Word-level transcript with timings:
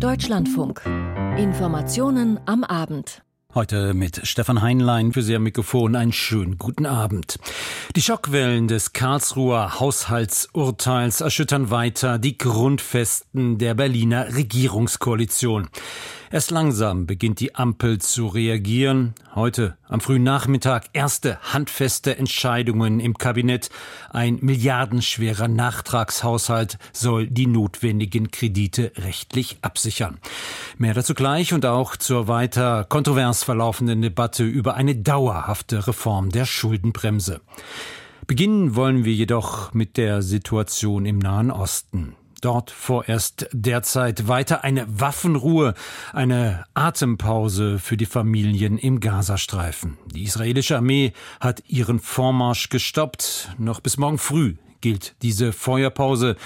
Deutschlandfunk. 0.00 0.82
Informationen 1.38 2.38
am 2.44 2.64
Abend. 2.64 3.22
Heute 3.54 3.94
mit 3.94 4.26
Stefan 4.26 4.60
Heinlein 4.60 5.14
für 5.14 5.22
Sie 5.22 5.34
am 5.34 5.44
Mikrofon. 5.44 5.96
Einen 5.96 6.12
schönen 6.12 6.58
guten 6.58 6.84
Abend. 6.84 7.38
Die 7.96 8.02
Schockwellen 8.02 8.68
des 8.68 8.92
Karlsruher 8.92 9.80
Haushaltsurteils 9.80 11.22
erschüttern 11.22 11.70
weiter 11.70 12.18
die 12.18 12.36
Grundfesten 12.36 13.56
der 13.56 13.72
Berliner 13.74 14.36
Regierungskoalition. 14.36 15.68
Erst 16.30 16.50
langsam 16.50 17.06
beginnt 17.06 17.38
die 17.38 17.54
Ampel 17.54 17.98
zu 17.98 18.26
reagieren. 18.26 19.14
Heute 19.36 19.76
am 19.88 20.00
frühen 20.00 20.24
Nachmittag 20.24 20.86
erste 20.92 21.38
handfeste 21.52 22.18
Entscheidungen 22.18 22.98
im 22.98 23.16
Kabinett. 23.16 23.70
Ein 24.10 24.38
milliardenschwerer 24.40 25.46
Nachtragshaushalt 25.46 26.78
soll 26.92 27.28
die 27.28 27.46
notwendigen 27.46 28.32
Kredite 28.32 28.90
rechtlich 28.96 29.58
absichern. 29.62 30.18
Mehr 30.78 30.94
dazu 30.94 31.14
gleich 31.14 31.52
und 31.52 31.64
auch 31.64 31.94
zur 31.94 32.26
weiter 32.26 32.84
kontrovers 32.84 33.44
verlaufenden 33.44 34.02
Debatte 34.02 34.42
über 34.42 34.74
eine 34.74 34.96
dauerhafte 34.96 35.86
Reform 35.86 36.30
der 36.30 36.44
Schuldenbremse. 36.44 37.40
Beginnen 38.26 38.74
wollen 38.74 39.04
wir 39.04 39.14
jedoch 39.14 39.72
mit 39.74 39.96
der 39.96 40.22
Situation 40.22 41.06
im 41.06 41.20
Nahen 41.20 41.52
Osten. 41.52 42.16
Dort 42.40 42.70
vorerst 42.70 43.48
derzeit 43.52 44.28
weiter 44.28 44.62
eine 44.62 44.86
Waffenruhe, 44.88 45.74
eine 46.12 46.64
Atempause 46.74 47.78
für 47.78 47.96
die 47.96 48.06
Familien 48.06 48.78
im 48.78 49.00
Gazastreifen. 49.00 49.96
Die 50.14 50.24
israelische 50.24 50.76
Armee 50.76 51.12
hat 51.40 51.62
ihren 51.66 51.98
Vormarsch 51.98 52.68
gestoppt. 52.68 53.50
Noch 53.58 53.80
bis 53.80 53.96
morgen 53.96 54.18
früh 54.18 54.56
gilt 54.86 55.16
diese 55.22 55.52
Feuerpause. 55.52 56.36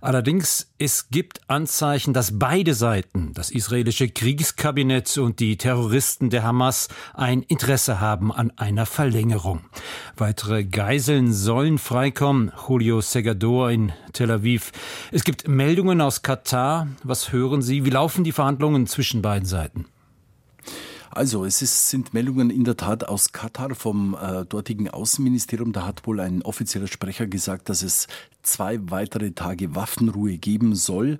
Allerdings, 0.00 0.72
es 0.78 1.10
gibt 1.10 1.42
Anzeichen, 1.48 2.14
dass 2.14 2.38
beide 2.38 2.72
Seiten, 2.72 3.34
das 3.34 3.50
israelische 3.50 4.08
Kriegskabinett 4.08 5.18
und 5.18 5.38
die 5.38 5.58
Terroristen 5.58 6.30
der 6.30 6.42
Hamas, 6.42 6.88
ein 7.12 7.42
Interesse 7.42 8.00
haben 8.00 8.32
an 8.32 8.52
einer 8.56 8.86
Verlängerung. 8.86 9.60
Weitere 10.16 10.64
Geiseln 10.64 11.34
sollen 11.34 11.76
freikommen. 11.76 12.52
Julio 12.66 13.02
Segador 13.02 13.70
in 13.70 13.92
Tel 14.14 14.30
Aviv. 14.30 14.72
Es 15.12 15.22
gibt 15.22 15.46
Meldungen 15.46 16.00
aus 16.00 16.22
Katar. 16.22 16.88
Was 17.04 17.32
hören 17.32 17.60
Sie? 17.60 17.84
Wie 17.84 17.90
laufen 17.90 18.24
die 18.24 18.32
Verhandlungen 18.32 18.86
zwischen 18.86 19.20
beiden 19.20 19.46
Seiten? 19.46 19.84
Also 21.10 21.44
es 21.44 21.60
ist, 21.60 21.90
sind 21.90 22.14
Meldungen 22.14 22.50
in 22.50 22.62
der 22.62 22.76
Tat 22.76 23.04
aus 23.04 23.32
Katar 23.32 23.74
vom 23.74 24.16
äh, 24.20 24.44
dortigen 24.46 24.88
Außenministerium. 24.88 25.72
Da 25.72 25.84
hat 25.84 26.06
wohl 26.06 26.20
ein 26.20 26.42
offizieller 26.42 26.86
Sprecher 26.86 27.26
gesagt, 27.26 27.68
dass 27.68 27.82
es 27.82 28.06
zwei 28.42 28.78
weitere 28.90 29.32
Tage 29.32 29.74
Waffenruhe 29.74 30.38
geben 30.38 30.76
soll. 30.76 31.18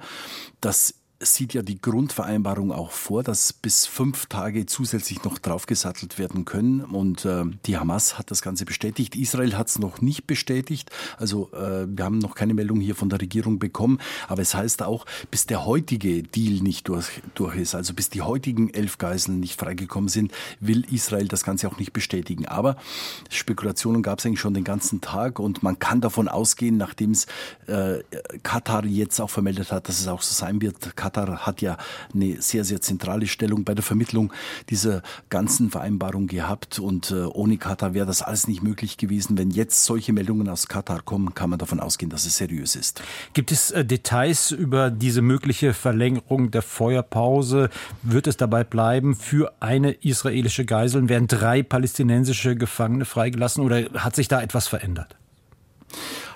Das 0.61 0.95
sieht 1.23 1.53
ja 1.53 1.61
die 1.61 1.81
Grundvereinbarung 1.81 2.73
auch 2.73 2.93
vor, 2.93 3.23
dass 3.23 3.53
bis 3.53 3.85
fünf 3.85 4.27
Tage 4.27 4.65
zusätzlich 4.65 5.23
noch 5.23 5.39
draufgesattelt 5.39 6.19
werden 6.19 6.47
können. 6.47 6.81
Und 6.81 7.27
äh, 7.27 7.45
die 7.67 7.77
Hamas 7.77 8.19
hat 8.19 8.31
das 8.31 8.41
Ganze 8.41 8.65
bestätigt. 8.65 9.15
Israel 9.17 9.57
hat 9.57 9.69
es 9.69 9.79
noch 9.79 10.01
nicht 10.01 10.27
bestätigt. 10.27 10.91
Also 11.19 11.51
äh, 11.53 11.87
wir 11.87 12.05
haben 12.05 12.19
noch 12.19 12.35
keine 12.35 12.55
Meldung 12.55 12.81
hier 12.81 12.95
von 12.95 13.11
der 13.11 13.21
Regierung 13.21 13.59
bekommen. 13.59 13.99
Aber 14.29 14.41
es 14.41 14.55
heißt 14.55 14.83
auch, 14.83 15.05
bis 15.31 15.45
der 15.45 15.67
heutige 15.67 16.23
Deal 16.23 16.63
nicht 16.63 16.89
durch, 16.89 17.21
durch 17.35 17.57
ist, 17.57 17.75
also 17.75 17.93
bis 17.93 18.09
die 18.09 18.23
heutigen 18.23 18.73
elf 18.73 18.97
Geiseln 18.97 19.41
nicht 19.41 19.61
freigekommen 19.61 20.09
sind, 20.09 20.33
will 20.59 20.87
Israel 20.91 21.29
das 21.29 21.45
Ganze 21.45 21.69
auch 21.69 21.79
nicht 21.79 21.93
bestätigen. 21.93 22.47
Aber 22.47 22.77
Spekulationen 23.29 24.03
gab 24.03 24.21
es 24.21 24.27
eigentlich 24.27 24.41
schon 24.41 24.55
den 24.55 24.65
ganzen 24.65 25.03
Tag 25.03 25.39
und 25.39 25.63
man 25.63 25.79
kann 25.79 26.01
davon 26.01 26.29
ausgehen, 26.29 26.79
nachdem 26.79 27.11
es 27.11 27.27
äh, 27.67 27.99
Katar 28.43 28.87
jetzt 28.87 29.21
auch 29.21 29.29
vermeldet 29.29 29.71
hat, 29.71 29.87
dass 29.87 30.01
es 30.01 30.09
auch 30.09 30.23
so 30.23 30.33
sein 30.33 30.63
wird. 30.63 30.97
Katar 31.11 31.47
hat 31.47 31.61
ja 31.61 31.77
eine 32.15 32.41
sehr, 32.41 32.65
sehr 32.65 32.81
zentrale 32.81 33.27
Stellung 33.27 33.65
bei 33.65 33.75
der 33.75 33.83
Vermittlung 33.83 34.33
dieser 34.69 35.03
ganzen 35.29 35.71
Vereinbarung 35.71 36.27
gehabt. 36.27 36.79
Und 36.79 37.11
äh, 37.11 37.25
ohne 37.25 37.59
Katar 37.59 37.95
wäre 37.95 38.07
das 38.07 38.23
alles 38.23 38.47
nicht 38.47 38.63
möglich 38.63 38.97
gewesen. 38.97 39.37
Wenn 39.37 39.51
jetzt 39.51 39.85
solche 39.85 40.13
Meldungen 40.13 40.49
aus 40.49 40.69
Katar 40.69 41.03
kommen, 41.03 41.35
kann 41.35 41.51
man 41.51 41.59
davon 41.59 41.81
ausgehen, 41.81 42.11
dass 42.11 42.27
es 42.27 42.37
seriös 42.37 42.77
ist. 42.77 43.03
Gibt 43.33 43.51
es 43.51 43.71
äh, 43.71 43.85
Details 43.85 44.53
über 44.53 44.91
diese 44.91 45.23
mögliche 45.23 45.75
Verlängerung 45.75 46.51
der 46.51 46.63
Feuerpause? 46.63 47.71
Wird 48.03 48.27
es 48.27 48.37
dabei 48.37 48.65
bleiben 48.65 49.17
für 49.17 49.53
eine 49.61 49.93
israelische 49.93 50.65
Geisel? 50.65 51.09
Werden 51.09 51.27
drei 51.27 51.63
palästinensische 51.63 52.55
Gefangene 52.57 53.05
freigelassen 53.05 53.65
oder 53.65 53.83
hat 53.95 54.15
sich 54.15 54.29
da 54.29 54.41
etwas 54.41 54.69
verändert? 54.69 55.17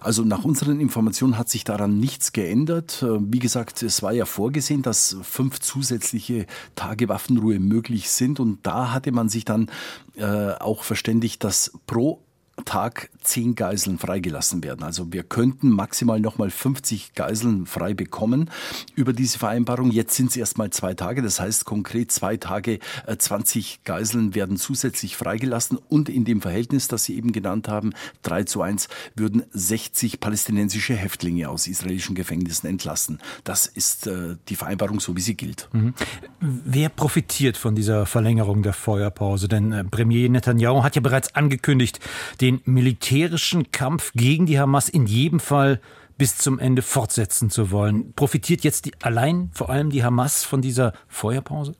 Also 0.05 0.23
nach 0.23 0.45
unseren 0.45 0.81
Informationen 0.81 1.39
hat 1.39 1.49
sich 1.49 1.65
daran 1.65 1.99
nichts 1.99 2.33
geändert. 2.33 3.03
Äh, 3.03 3.19
wie 3.33 3.39
gesagt, 3.39 3.83
es 3.83 4.03
war 4.03 4.13
ja 4.13 4.27
vorgesehen, 4.27 4.83
dass 4.83 5.17
fünf 5.23 5.61
zusätzliche 5.61 6.47
Tage 6.75 7.09
Waffenruhe 7.09 7.59
möglich 7.59 8.11
sind. 8.11 8.39
Und 8.39 8.59
da 8.67 8.93
hatte 8.93 9.13
man 9.13 9.29
sich 9.29 9.45
dann 9.45 9.71
äh, 10.17 10.53
auch 10.53 10.85
verständigt, 10.85 11.43
dass 11.43 11.73
pro 11.87 12.24
Tag 12.65 13.11
zehn 13.23 13.55
Geiseln 13.55 13.99
freigelassen 13.99 14.63
werden. 14.63 14.85
Also 14.85 15.13
wir 15.13 15.23
könnten 15.23 15.71
maximal 15.71 16.21
nochmal 16.21 16.51
50 16.51 17.15
Geiseln 17.15 17.67
frei 17.67 17.95
bekommen 17.95 18.51
über 18.95 19.13
diese 19.13 19.39
Vereinbarung. 19.39 19.91
Jetzt 19.91 20.15
sind 20.15 20.31
es 20.31 20.37
erstmal 20.37 20.71
zwei 20.71 20.95
Tage. 20.95 21.23
Das 21.23 21.41
heißt 21.41 21.65
konkret 21.65 22.13
zwei 22.13 22.37
Tage 22.37 22.79
20 23.17 23.75
äh, 23.75 23.79
Geiseln 23.85 24.35
werden 24.35 24.57
zusätzlich 24.57 25.17
freigelassen 25.17 25.79
und 25.89 26.09
in 26.09 26.25
dem 26.25 26.41
Verhältnis, 26.41 26.89
das 26.89 27.05
Sie 27.05 27.17
eben 27.17 27.33
genannt 27.33 27.69
haben, 27.69 27.93
3 28.23 28.45
zu 28.45 28.63
1, 28.63 28.89
würden 29.15 29.45
60 29.53 30.21
palästinensische 30.21 30.95
Häftlinge 30.95 31.49
aus 31.49 31.67
israelischen 31.67 32.15
Gefängnissen 32.15 32.69
entlassen. 32.69 33.19
Das 33.45 33.67
ist 33.67 34.07
äh, 34.07 34.37
die 34.49 34.57
Vereinbarung 34.57 35.01
so, 35.01 35.17
wie 35.17 35.21
sie 35.21 35.35
gilt. 35.35 35.69
Mhm. 35.73 35.95
Wer 36.41 36.89
profitiert 36.89 37.57
von 37.57 37.75
dieser 37.75 38.07
Verlängerung 38.07 38.63
der 38.63 38.73
Feuerpause? 38.73 39.49
Denn 39.49 39.73
äh, 39.73 39.85
Premier 39.85 40.29
Netanyahu 40.29 40.83
hat 40.83 40.95
ja 40.97 41.01
bereits 41.01 41.35
angekündigt, 41.35 42.01
den 42.45 42.61
militärischen 42.67 43.71
Kampf 43.73 44.13
gegen 44.15 44.45
die 44.45 44.61
Hamas 44.61 44.91
in 44.91 45.07
jedem 45.07 45.41
Fall 45.41 45.81
bis 46.19 46.37
zum 46.37 46.59
Ende 46.59 46.83
fortsetzen 46.83 47.49
zu 47.49 47.71
wollen. 47.71 48.13
Profitiert 48.13 48.65
jetzt 48.65 48.85
die, 48.85 48.93
allein 49.03 49.49
vor 49.55 49.71
allem 49.71 49.89
die 49.89 50.05
Hamas 50.05 50.45
von 50.45 50.61
dieser 50.61 50.93
Feuerpause? 51.09 51.75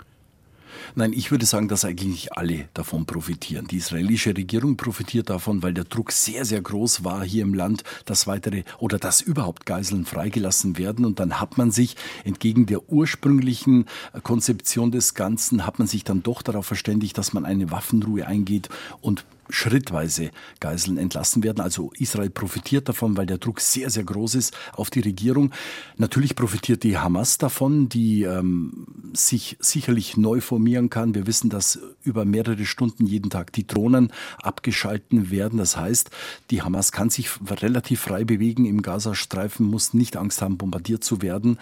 Nein, 0.95 1.13
ich 1.13 1.31
würde 1.31 1.47
sagen, 1.47 1.69
dass 1.69 1.85
eigentlich 1.85 2.33
alle 2.33 2.69
davon 2.75 3.07
profitieren. 3.07 3.67
Die 3.67 3.77
israelische 3.77 4.37
Regierung 4.37 4.77
profitiert 4.77 5.31
davon, 5.31 5.63
weil 5.63 5.75
der 5.75 5.85
Druck 5.85 6.13
sehr, 6.13 6.45
sehr 6.45 6.61
groß 6.61 7.05
war 7.05 7.25
hier 7.25 7.43
im 7.43 7.55
Land, 7.55 7.85
dass 8.05 8.27
weitere 8.27 8.65
oder 8.79 8.99
dass 8.99 9.21
überhaupt 9.21 9.67
Geiseln 9.67 10.07
freigelassen 10.07 10.79
werden. 10.79 11.05
Und 11.05 11.21
dann 11.21 11.41
hat 11.41 11.59
man 11.59 11.71
sich 11.71 11.97
entgegen 12.25 12.67
der 12.67 12.89
ursprünglichen 12.89 13.87
Konzeption 14.23 14.91
des 14.91 15.15
Ganzen, 15.15 15.67
hat 15.67 15.79
man 15.79 15.89
sich 15.89 16.05
dann 16.05 16.23
doch 16.23 16.43
darauf 16.43 16.67
verständigt, 16.67 17.19
dass 17.19 17.33
man 17.33 17.45
eine 17.45 17.71
Waffenruhe 17.71 18.27
eingeht 18.27 18.69
und 19.01 19.25
schrittweise 19.51 20.31
Geiseln 20.61 20.99
entlassen 20.99 21.43
werden. 21.43 21.61
Also 21.61 21.91
Israel 21.99 22.31
profitiert 22.31 22.89
davon, 22.89 23.17
weil 23.17 23.27
der 23.27 23.39
Druck 23.39 23.61
sehr, 23.61 23.91
sehr 23.91 24.05
groß 24.05 24.37
ist 24.37 24.57
auf 24.73 24.91
die 24.91 25.01
Regierung. 25.01 25.53
Natürlich 25.97 26.37
profitiert 26.37 26.83
die 26.83 26.99
Hamas 26.99 27.39
davon, 27.39 27.89
die 27.89 28.23
ähm, 28.23 28.87
sich 29.15 29.57
sicherlich 29.61 30.17
neu 30.17 30.41
formieren 30.41 30.91
kann. 30.91 31.15
Wir 31.15 31.27
wissen, 31.27 31.51
dass 31.51 31.79
über 32.05 32.25
mehrere 32.25 32.65
Stunden 32.65 33.07
jeden 33.07 33.31
Tag 33.31 33.53
die 33.53 33.67
Drohnen 33.67 34.13
abgeschalten 34.43 35.31
werden. 35.31 35.59
Das 35.59 35.77
heißt, 35.77 36.11
die 36.51 36.63
Hamas 36.63 36.93
kann 36.93 37.11
sich 37.11 37.31
relativ 37.49 38.01
frei 38.01 38.25
bewegen 38.25 38.65
im 38.67 38.83
Gazastreifen, 38.83 39.67
muss 39.67 39.95
nicht 39.95 40.17
Angst 40.17 40.43
haben, 40.43 40.59
bombardiert 40.59 41.05
zu 41.05 41.23
werden. 41.23 41.59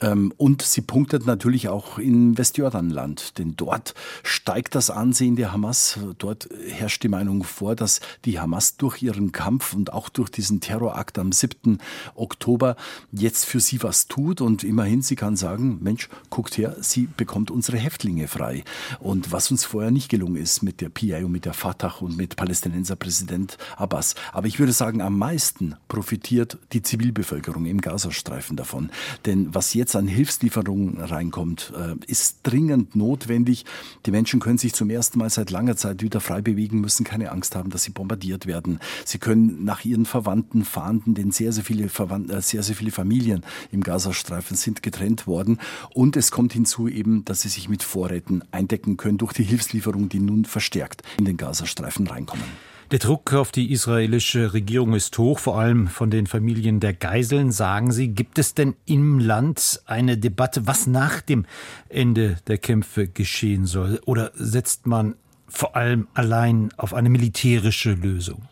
Ähm, 0.00 0.32
und 0.36 0.62
sie 0.62 0.80
punktet 0.80 1.26
natürlich 1.26 1.68
auch 1.68 1.98
in 1.98 2.38
Westjordanland, 2.38 3.38
denn 3.38 3.54
dort 3.56 3.94
steigt 4.22 4.74
das 4.74 4.90
Ansehen 4.90 5.36
der 5.36 5.52
Hamas. 5.52 5.98
Dort 6.18 6.48
herrscht 6.66 7.02
die 7.02 7.08
Meinung 7.08 7.44
vor, 7.44 7.76
dass 7.76 8.00
die 8.24 8.38
Hamas 8.38 8.76
durch 8.76 9.02
ihren 9.02 9.32
Kampf 9.32 9.74
und 9.74 9.92
auch 9.92 10.08
durch 10.08 10.30
diesen 10.30 10.60
Terrorakt 10.60 11.18
am 11.18 11.32
7. 11.32 11.78
Oktober 12.14 12.76
jetzt 13.10 13.44
für 13.44 13.60
sie 13.60 13.82
was 13.82 14.08
tut 14.08 14.40
und 14.40 14.64
immerhin 14.64 15.02
sie 15.02 15.16
kann 15.16 15.36
sagen, 15.36 15.78
Mensch, 15.82 16.08
guckt 16.30 16.56
her, 16.58 16.76
sie 16.80 17.08
bekommt 17.16 17.50
unsere 17.50 17.78
Häftlinge 17.78 18.28
frei. 18.28 18.64
Und 19.00 19.32
was 19.32 19.50
uns 19.50 19.64
vorher 19.72 19.90
nicht 19.90 20.10
gelungen 20.10 20.36
ist 20.36 20.62
mit 20.62 20.82
der 20.82 20.90
PI 20.90 21.24
und 21.24 21.32
mit 21.32 21.46
der 21.46 21.54
Fatah 21.54 21.94
und 22.00 22.14
mit 22.14 22.36
Palästinenser 22.36 22.94
Präsident 22.94 23.56
Abbas. 23.78 24.14
Aber 24.30 24.46
ich 24.46 24.58
würde 24.58 24.72
sagen, 24.72 25.00
am 25.00 25.16
meisten 25.16 25.76
profitiert 25.88 26.58
die 26.74 26.82
Zivilbevölkerung 26.82 27.64
im 27.64 27.80
Gazastreifen 27.80 28.54
davon. 28.54 28.90
Denn 29.24 29.54
was 29.54 29.72
jetzt 29.72 29.96
an 29.96 30.06
Hilfslieferungen 30.06 30.98
reinkommt, 30.98 31.72
äh, 31.74 31.94
ist 32.06 32.40
dringend 32.42 32.94
notwendig. 32.94 33.64
Die 34.04 34.10
Menschen 34.10 34.40
können 34.40 34.58
sich 34.58 34.74
zum 34.74 34.90
ersten 34.90 35.18
Mal 35.18 35.30
seit 35.30 35.50
langer 35.50 35.74
Zeit 35.74 36.02
wieder 36.02 36.20
frei 36.20 36.42
bewegen 36.42 36.82
müssen 36.82 37.04
keine 37.04 37.32
Angst 37.32 37.56
haben, 37.56 37.70
dass 37.70 37.84
sie 37.84 37.92
bombardiert 37.92 38.46
werden. 38.46 38.78
Sie 39.06 39.16
können 39.16 39.64
nach 39.64 39.86
ihren 39.86 40.04
Verwandten 40.04 40.66
fahnden, 40.66 41.14
denn 41.14 41.30
sehr, 41.30 41.52
sehr 41.52 41.64
viele, 41.64 41.88
Verwand 41.88 42.30
äh, 42.30 42.42
sehr, 42.42 42.62
sehr 42.62 42.76
viele 42.76 42.90
Familien 42.90 43.42
im 43.70 43.82
Gazastreifen 43.82 44.54
sind 44.54 44.82
getrennt 44.82 45.26
worden. 45.26 45.58
Und 45.94 46.18
es 46.18 46.30
kommt 46.30 46.52
hinzu 46.52 46.88
eben, 46.88 47.24
dass 47.24 47.40
sie 47.40 47.48
sich 47.48 47.70
mit 47.70 47.82
Vorräten 47.82 48.44
eindecken 48.50 48.98
können 48.98 49.16
durch 49.16 49.32
die 49.32 49.44
Hilfslieferungen, 49.62 50.08
die 50.08 50.20
nun 50.20 50.44
verstärkt 50.44 51.02
in 51.18 51.24
den 51.24 51.36
Gazastreifen 51.36 52.06
reinkommen. 52.06 52.44
Der 52.90 52.98
Druck 52.98 53.32
auf 53.32 53.52
die 53.52 53.72
israelische 53.72 54.52
Regierung 54.52 54.92
ist 54.94 55.16
hoch, 55.16 55.38
vor 55.38 55.58
allem 55.58 55.86
von 55.88 56.10
den 56.10 56.26
Familien 56.26 56.78
der 56.78 56.92
Geiseln. 56.92 57.50
Sagen 57.50 57.90
Sie, 57.90 58.08
gibt 58.08 58.38
es 58.38 58.54
denn 58.54 58.74
im 58.84 59.18
Land 59.18 59.80
eine 59.86 60.18
Debatte, 60.18 60.66
was 60.66 60.86
nach 60.86 61.22
dem 61.22 61.46
Ende 61.88 62.36
der 62.48 62.58
Kämpfe 62.58 63.08
geschehen 63.08 63.64
soll? 63.64 63.98
Oder 64.04 64.32
setzt 64.34 64.86
man 64.86 65.14
vor 65.48 65.74
allem 65.74 66.06
allein 66.12 66.70
auf 66.76 66.92
eine 66.92 67.08
militärische 67.08 67.94
Lösung? 67.94 68.42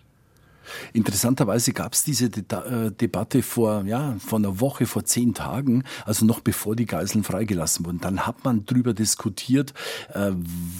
Interessanterweise 0.92 1.72
gab 1.72 1.92
es 1.94 2.04
diese 2.04 2.30
De 2.30 2.44
äh, 2.50 2.90
Debatte 2.90 3.42
vor, 3.42 3.84
ja, 3.84 4.16
vor 4.18 4.38
einer 4.38 4.60
Woche, 4.60 4.86
vor 4.86 5.04
zehn 5.04 5.34
Tagen, 5.34 5.84
also 6.04 6.24
noch 6.24 6.40
bevor 6.40 6.76
die 6.76 6.86
Geiseln 6.86 7.24
freigelassen 7.24 7.86
wurden. 7.86 8.00
Dann 8.00 8.26
hat 8.26 8.44
man 8.44 8.64
darüber 8.66 8.94
diskutiert, 8.94 9.74
äh, 10.14 10.32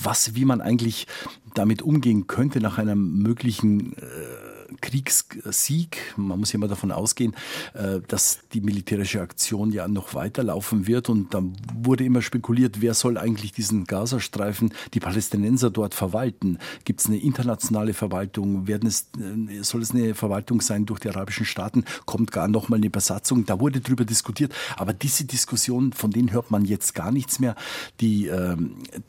was, 0.03 0.35
wie 0.35 0.45
man 0.45 0.61
eigentlich 0.61 1.07
damit 1.55 1.83
umgehen 1.83 2.27
könnte 2.27 2.61
nach 2.61 2.79
einer 2.79 2.95
möglichen 2.95 3.97
äh, 3.97 4.50
Kriegssieg. 4.81 5.99
Man 6.17 6.39
muss 6.39 6.53
ja 6.53 6.57
immer 6.57 6.69
davon 6.69 6.93
ausgehen, 6.93 7.35
äh, 7.75 8.01
dass 8.07 8.41
die 8.53 8.61
militärische 8.61 9.21
Aktion 9.21 9.73
ja 9.73 9.89
noch 9.89 10.15
weiterlaufen 10.15 10.87
wird. 10.87 11.09
Und 11.09 11.35
dann 11.35 11.55
wurde 11.75 12.05
immer 12.05 12.23
spekuliert, 12.23 12.81
wer 12.81 12.95
soll 12.95 13.19
eigentlich 13.19 13.53
diesen 13.53 13.85
Gazastreifen, 13.85 14.73
die 14.95 15.01
Palästinenser 15.01 15.71
dort 15.71 15.95
verwalten? 15.95 16.59
Gibt 16.85 17.01
es 17.01 17.07
eine 17.07 17.19
internationale 17.19 17.95
Verwaltung? 17.95 18.67
Werden 18.67 18.87
es, 18.87 19.09
äh, 19.19 19.63
soll 19.63 19.83
es 19.83 19.93
eine 19.93 20.15
Verwaltung 20.15 20.61
sein 20.61 20.87
durch 20.87 21.01
die 21.01 21.09
arabischen 21.09 21.47
Staaten? 21.47 21.85
Kommt 22.07 22.33
gar 22.33 22.49
noch 22.49 22.69
mal 22.69 22.77
eine 22.77 22.91
Besatzung? 22.91 23.47
Da 23.47 23.61
wurde 23.61 23.81
darüber 23.81 24.05
diskutiert. 24.05 24.55
Aber 24.77 24.93
diese 24.93 25.25
Diskussion, 25.25 25.93
von 25.93 26.11
denen 26.11 26.33
hört 26.33 26.51
man 26.51 26.65
jetzt 26.65 26.95
gar 26.95 27.11
nichts 27.11 27.39
mehr. 27.39 27.57
Die 28.01 28.29
äh, 28.29 28.57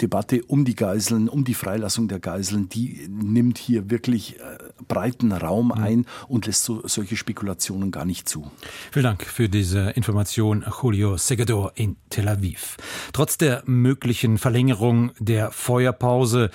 Debatte 0.01 0.43
um 0.43 0.65
die 0.65 0.75
Geiseln, 0.75 1.29
um 1.29 1.43
die 1.43 1.53
Freilassung 1.53 2.07
der 2.07 2.19
Geiseln, 2.19 2.69
die 2.69 3.07
nimmt 3.09 3.57
hier 3.57 3.89
wirklich 3.89 4.39
äh, 4.39 4.57
breiten 4.87 5.31
Raum 5.31 5.50
Raum 5.51 5.67
mhm. 5.67 5.83
ein 5.83 6.05
und 6.27 6.45
lässt 6.45 6.63
so, 6.63 6.81
solche 6.87 7.17
Spekulationen 7.17 7.91
gar 7.91 8.05
nicht 8.05 8.29
zu. 8.29 8.49
Vielen 8.91 9.03
Dank 9.03 9.23
für 9.25 9.49
diese 9.49 9.89
Information, 9.91 10.63
Julio 10.81 11.17
Segador 11.17 11.73
in 11.75 11.97
Tel 12.09 12.29
Aviv. 12.29 12.77
Trotz 13.11 13.37
der 13.37 13.63
möglichen 13.65 14.37
Verlängerung 14.37 15.11
der 15.19 15.51
Feuerpause 15.51 16.49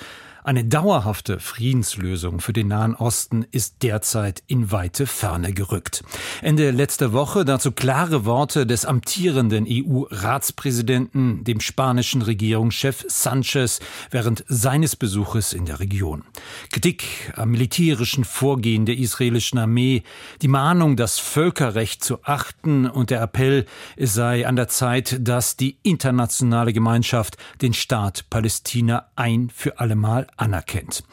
eine 0.47 0.63
dauerhafte 0.63 1.41
Friedenslösung 1.41 2.39
für 2.39 2.53
den 2.53 2.69
Nahen 2.69 2.95
Osten 2.95 3.45
ist 3.51 3.83
derzeit 3.83 4.43
in 4.47 4.71
weite 4.71 5.05
Ferne 5.05 5.51
gerückt. 5.51 6.05
Ende 6.41 6.71
letzter 6.71 7.11
Woche 7.11 7.43
dazu 7.43 7.73
klare 7.73 8.23
Worte 8.23 8.65
des 8.65 8.85
amtierenden 8.85 9.67
EU-Ratspräsidenten, 9.69 11.43
dem 11.43 11.59
spanischen 11.59 12.21
Regierungschef 12.21 13.03
Sanchez, 13.09 13.81
während 14.09 14.45
seines 14.47 14.95
Besuches 14.95 15.51
in 15.51 15.65
der 15.65 15.81
Region. 15.81 16.23
Kritik 16.71 17.33
am 17.35 17.51
militärischen 17.51 18.23
Vorgehen 18.23 18.85
der 18.85 18.97
israelischen 18.97 19.59
Armee, 19.59 20.03
die 20.41 20.47
Mahnung, 20.47 20.95
das 20.95 21.19
Völkerrecht 21.19 22.01
zu 22.01 22.23
achten 22.23 22.89
und 22.89 23.09
der 23.09 23.21
Appell, 23.21 23.65
es 23.97 24.13
sei 24.13 24.47
an 24.47 24.55
der 24.55 24.69
Zeit, 24.69 25.17
dass 25.19 25.57
die 25.57 25.77
internationale 25.83 26.71
Gemeinschaft 26.71 27.35
den 27.61 27.73
Staat 27.73 28.29
Palästina 28.29 29.07
ein 29.17 29.49
für 29.53 29.79
allemal 29.79 30.25
anerkennt. 30.37 31.03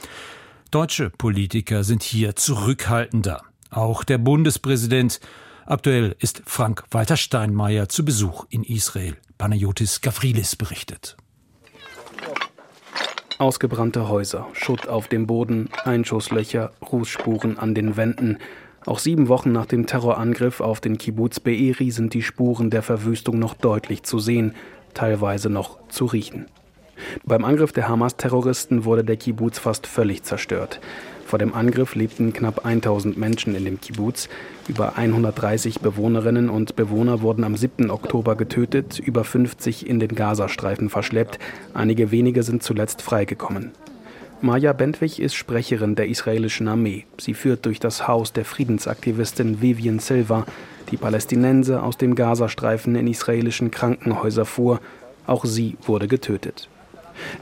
Deutsche 0.71 1.11
Politiker 1.11 1.85
sind 1.85 2.03
hier 2.03 2.37
zurückhaltender. 2.37 3.43
Auch 3.71 4.05
der 4.05 4.19
Bundespräsident. 4.19 5.21
Aktuell 5.67 6.15
ist 6.19 6.43
Frank-Walter 6.47 7.17
Steinmeier 7.17 7.89
zu 7.89 8.05
Besuch 8.05 8.47
in 8.51 8.65
Israel. 8.65 9.17
Panayotis 9.39 10.01
Gavrilis 10.01 10.57
berichtet. 10.57 11.17
Ausgebrannte 13.39 14.09
Häuser, 14.09 14.47
Schutt 14.53 14.87
auf 14.87 15.09
dem 15.09 15.27
Boden, 15.27 15.69
Einschusslöcher, 15.85 16.73
Rußspuren 16.81 17.59
an 17.59 17.75
den 17.75 17.97
Wänden. 17.97 18.39
Auch 18.87 18.99
sieben 18.99 19.29
Wochen 19.29 19.51
nach 19.51 19.67
dem 19.67 19.87
Terrorangriff 19.87 20.61
auf 20.61 20.81
den 20.81 20.99
Kibbutz 20.99 21.41
Be'eri 21.41 21.91
sind 21.91 22.15
die 22.15 22.23
Spuren 22.23 22.71
der 22.71 22.83
Verwüstung 22.83 23.39
noch 23.39 23.55
deutlich 23.55 24.03
zu 24.05 24.19
sehen, 24.19 24.55
teilweise 24.93 25.51
noch 25.51 25.79
zu 25.89 26.05
riechen. 26.07 26.47
Beim 27.25 27.45
Angriff 27.45 27.73
der 27.73 27.89
Hamas-Terroristen 27.89 28.85
wurde 28.85 29.05
der 29.05 29.17
Kibbutz 29.17 29.59
fast 29.59 29.87
völlig 29.87 30.23
zerstört. 30.23 30.81
Vor 31.27 31.39
dem 31.39 31.55
Angriff 31.55 31.95
lebten 31.95 32.33
knapp 32.33 32.65
1000 32.65 33.17
Menschen 33.17 33.55
in 33.55 33.65
dem 33.65 33.81
Kibbutz. 33.81 34.29
Über 34.69 34.97
130 34.97 35.81
Bewohnerinnen 35.81 36.51
und 36.51 36.77
Bewohner 36.77 37.23
wurden 37.23 37.45
am 37.45 37.57
7. 37.57 37.91
Oktober 37.91 38.37
getötet, 38.37 38.99
über 38.99 39.25
50 39.25 39.89
in 39.89 40.01
den 40.01 40.15
Gazastreifen 40.15 40.91
verschleppt. 40.91 41.39
Einige 41.73 42.11
wenige 42.11 42.43
sind 42.43 42.63
zuletzt 42.63 43.03
freigekommen. 43.03 43.73
Maja 44.43 44.75
Bentwig 44.75 45.21
ist 45.21 45.35
Sprecherin 45.35 45.95
der 45.95 46.09
israelischen 46.09 46.69
Armee. 46.69 47.07
Sie 47.19 47.33
führt 47.33 47.65
durch 47.65 47.81
das 47.81 48.07
Haus 48.07 48.35
der 48.35 48.45
Friedensaktivistin 48.45 49.63
Vivian 49.63 50.01
Silva, 50.01 50.45
die 50.91 50.99
Palästinenser 50.99 51.83
aus 51.83 51.97
dem 51.97 52.15
Gazastreifen 52.15 52.95
in 52.95 53.07
israelischen 53.07 53.71
Krankenhäuser 53.71 54.45
fuhr. 54.45 54.81
Auch 55.27 55.47
sie 55.47 55.79
wurde 55.87 56.09
getötet. 56.09 56.69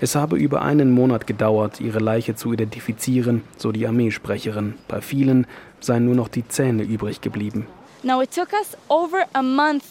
Es 0.00 0.14
habe 0.14 0.36
über 0.36 0.62
einen 0.62 0.92
Monat 0.92 1.26
gedauert, 1.26 1.80
ihre 1.80 1.98
Leiche 1.98 2.34
zu 2.34 2.52
identifizieren, 2.52 3.42
so 3.56 3.72
die 3.72 3.86
Armeesprecherin. 3.86 4.74
Bei 4.88 5.00
vielen 5.00 5.46
seien 5.80 6.04
nur 6.04 6.14
noch 6.14 6.28
die 6.28 6.46
Zähne 6.46 6.82
übrig 6.82 7.20
geblieben. 7.20 7.66
Now 8.02 8.20
it 8.20 8.34
took 8.34 8.52
us 8.52 8.76
over 8.88 9.24
a 9.32 9.42
month 9.42 9.84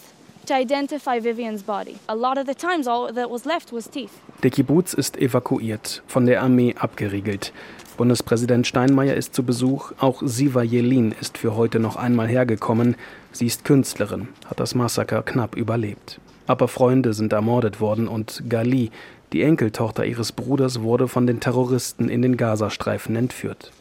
to 0.46 0.54
identify 0.54 1.22
Vivian's 1.22 1.62
body. 1.62 1.96
A 2.08 2.14
lot 2.14 2.36
of 2.36 2.46
the 2.46 2.54
times 2.54 2.86
all 2.86 3.12
that 3.12 3.30
was 3.30 3.44
left 3.44 3.72
was 3.72 3.88
teeth. 3.88 4.10
Der 4.42 4.50
Kibbutz 4.50 4.92
ist 4.92 5.16
evakuiert, 5.16 6.02
von 6.06 6.26
der 6.26 6.42
Armee 6.42 6.74
abgeriegelt. 6.78 7.52
Bundespräsident 7.96 8.66
Steinmeier 8.66 9.14
ist 9.14 9.34
zu 9.34 9.44
Besuch. 9.44 9.92
Auch 9.98 10.22
Siva 10.24 10.62
Jelin 10.62 11.14
ist 11.20 11.38
für 11.38 11.54
heute 11.56 11.78
noch 11.78 11.96
einmal 11.96 12.26
hergekommen. 12.26 12.96
Sie 13.32 13.46
ist 13.46 13.64
Künstlerin, 13.64 14.28
hat 14.46 14.60
das 14.60 14.74
Massaker 14.74 15.22
knapp 15.22 15.56
überlebt. 15.56 16.18
Aber 16.46 16.68
Freunde 16.68 17.12
sind 17.12 17.32
ermordet 17.32 17.80
worden 17.80 18.08
und 18.08 18.42
Gali, 18.48 18.90
die 19.32 19.42
Enkeltochter 19.42 20.04
ihres 20.04 20.32
Bruders 20.32 20.82
wurde 20.82 21.08
von 21.08 21.26
den 21.26 21.40
Terroristen 21.40 22.08
in 22.08 22.22
den 22.22 22.36
Gazastreifen 22.36 23.16
entführt. 23.16 23.72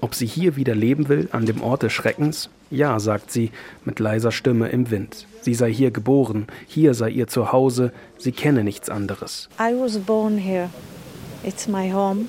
Ob 0.00 0.14
sie 0.14 0.26
hier 0.26 0.56
wieder 0.56 0.74
leben 0.74 1.08
will, 1.08 1.28
an 1.32 1.46
dem 1.46 1.62
Ort 1.62 1.82
des 1.82 1.92
Schreckens? 1.92 2.50
Ja, 2.70 2.98
sagt 2.98 3.30
sie 3.30 3.50
mit 3.84 3.98
leiser 4.00 4.32
Stimme 4.32 4.68
im 4.68 4.90
Wind. 4.90 5.26
Sie 5.42 5.54
sei 5.54 5.72
hier 5.72 5.90
geboren, 5.90 6.46
hier 6.66 6.94
sei 6.94 7.10
ihr 7.10 7.28
Zuhause, 7.28 7.92
sie 8.18 8.32
kenne 8.32 8.64
nichts 8.64 8.90
anderes. 8.90 9.48
I 9.60 9.74
was 9.74 9.98
born 9.98 10.38
here. 10.38 10.70
It's 11.44 11.68
my 11.68 11.92
home. 11.92 12.28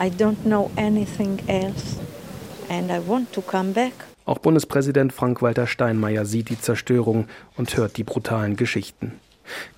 I 0.00 0.08
don't 0.08 0.44
know 0.44 0.70
anything 0.76 1.38
else. 1.46 1.98
And 2.68 2.90
I 2.90 3.00
want 3.06 3.32
to 3.32 3.40
come 3.40 3.72
back. 3.72 3.92
Auch 4.26 4.38
Bundespräsident 4.38 5.12
Frank-Walter 5.12 5.66
Steinmeier 5.66 6.24
sieht 6.24 6.48
die 6.48 6.60
Zerstörung 6.60 7.26
und 7.56 7.76
hört 7.76 7.96
die 7.96 8.04
brutalen 8.04 8.56
Geschichten. 8.56 9.12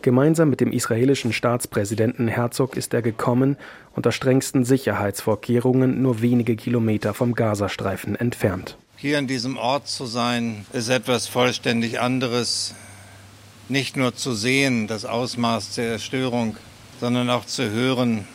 Gemeinsam 0.03 0.51
mit 0.51 0.61
dem 0.61 0.73
israelischen 0.73 1.33
Staatspräsidenten 1.33 2.29
Herzog 2.29 2.77
ist 2.77 2.95
er 2.95 3.03
gekommen, 3.03 3.57
unter 3.95 4.13
strengsten 4.13 4.65
Sicherheitsvorkehrungen 4.65 6.03
nur 6.03 6.23
wenige 6.23 6.57
Kilometer 6.57 7.15
vom 7.15 7.35
Gazastreifen 7.35 8.17
entfernt. 8.17 8.77
Hier 8.97 9.19
an 9.19 9.27
diesem 9.27 9.57
Ort 9.57 9.89
zu 9.89 10.07
sein, 10.07 10.65
ist 10.73 10.89
etwas 10.89 11.27
vollständig 11.27 12.01
anderes. 12.01 12.75
Nicht 13.69 13.97
nur 13.97 14.15
zu 14.15 14.33
sehen, 14.33 14.87
das 14.87 15.05
Ausmaß 15.05 15.75
der 15.75 15.99
Zerstörung, 15.99 16.57
sondern 17.01 17.29
auch 17.31 17.45
zu 17.45 17.71
hören, 17.71 18.27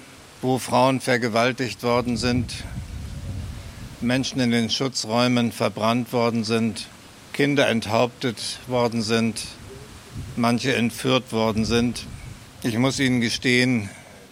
wo 0.41 0.57
Frauen 0.57 0.99
vergewaltigt 0.99 1.83
worden 1.83 2.17
sind, 2.17 2.63
Menschen 4.01 4.39
in 4.39 4.51
den 4.51 4.69
Schutzräumen 4.69 5.51
verbrannt 5.51 6.11
worden 6.11 6.43
sind, 6.43 6.87
Kinder 7.33 7.67
enthauptet 7.69 8.59
worden 8.67 9.01
sind, 9.01 9.41
manche 10.35 10.75
entführt 10.75 11.31
worden 11.31 11.65
sind. 11.65 12.05
Ich 12.63 12.77
muss 12.77 12.99
Ihnen 12.99 13.21
gestehen, 13.21 13.89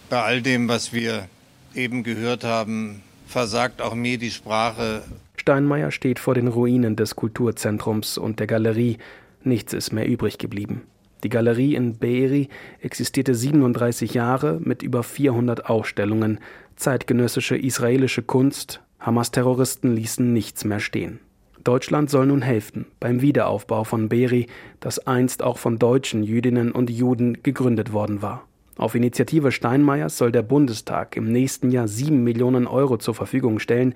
bei 0.08 0.22
all 0.22 0.42
dem, 0.42 0.68
was 0.68 0.92
wir 0.92 1.28
eben 1.74 2.02
gehört 2.02 2.44
haben, 2.44 3.02
versagt 3.26 3.80
auch 3.80 3.94
mir 3.94 4.18
die 4.18 4.30
Sprache. 4.30 5.02
Steinmeier 5.36 5.90
steht 5.90 6.18
vor 6.18 6.34
den 6.34 6.48
Ruinen 6.48 6.96
des 6.96 7.16
Kulturzentrums 7.16 8.18
und 8.18 8.40
der 8.40 8.46
Galerie. 8.46 8.98
Nichts 9.42 9.72
ist 9.72 9.92
mehr 9.92 10.06
übrig 10.06 10.38
geblieben. 10.38 10.82
Die 11.22 11.28
Galerie 11.28 11.74
in 11.74 11.96
Beeri 11.96 12.48
existierte 12.80 13.34
37 13.34 14.14
Jahre 14.14 14.58
mit 14.62 14.82
über 14.82 15.02
400 15.02 15.66
Ausstellungen, 15.66 16.40
zeitgenössische 16.76 17.56
israelische 17.56 18.22
Kunst. 18.22 18.80
Hamas-Terroristen 18.98 19.94
ließen 19.94 20.32
nichts 20.32 20.64
mehr 20.64 20.80
stehen. 20.80 21.20
Deutschland 21.64 22.08
soll 22.08 22.26
nun 22.26 22.42
helfen 22.42 22.86
beim 23.00 23.20
Wiederaufbau 23.20 23.84
von 23.84 24.08
Beri, 24.08 24.46
das 24.80 25.06
einst 25.06 25.42
auch 25.42 25.58
von 25.58 25.78
deutschen 25.78 26.22
Jüdinnen 26.22 26.72
und 26.72 26.88
Juden 26.90 27.42
gegründet 27.42 27.92
worden 27.92 28.22
war. 28.22 28.46
Auf 28.76 28.94
Initiative 28.94 29.52
Steinmeiers 29.52 30.16
soll 30.16 30.32
der 30.32 30.42
Bundestag 30.42 31.16
im 31.16 31.30
nächsten 31.30 31.70
Jahr 31.70 31.86
sieben 31.86 32.24
Millionen 32.24 32.66
Euro 32.66 32.96
zur 32.96 33.14
Verfügung 33.14 33.58
stellen. 33.58 33.94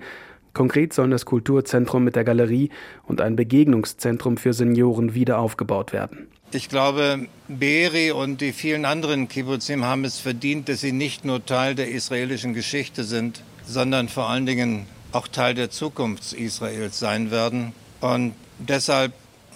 Konkret 0.53 0.93
sollen 0.93 1.09
das 1.09 1.25
Kulturzentrum 1.25 2.03
mit 2.03 2.15
der 2.15 2.23
Galerie 2.23 2.69
und 3.03 3.19
ein 3.19 3.35
Begegnungszentrum 3.35 4.37
für 4.37 4.53
Senioren 4.53 5.15
wieder 5.15 5.39
aufgebaut 5.39 5.91
werden. 5.91 6.27
Ich 6.51 6.69
glaube, 6.69 7.25
Beri 7.47 8.11
und 8.11 8.41
die 8.41 8.53
vielen 8.53 8.85
anderen 8.85 9.27
Kibbutzim 9.27 9.83
haben 9.83 10.05
es 10.05 10.19
verdient, 10.19 10.69
dass 10.69 10.81
sie 10.81 10.91
nicht 10.91 11.25
nur 11.25 11.43
Teil 11.43 11.73
der 11.73 11.89
israelischen 11.89 12.53
Geschichte 12.53 13.03
sind, 13.03 13.41
sondern 13.65 14.07
vor 14.07 14.29
allen 14.29 14.45
Dingen 14.45 14.85
auch 15.15 15.27
Teil 15.29 15.53
der 15.53 15.69
Zukunft 15.69 16.33
Israels 16.33 16.99
sein 16.99 17.31
werden. 17.31 17.71
Und 18.01 18.33
deshalb 18.59 19.13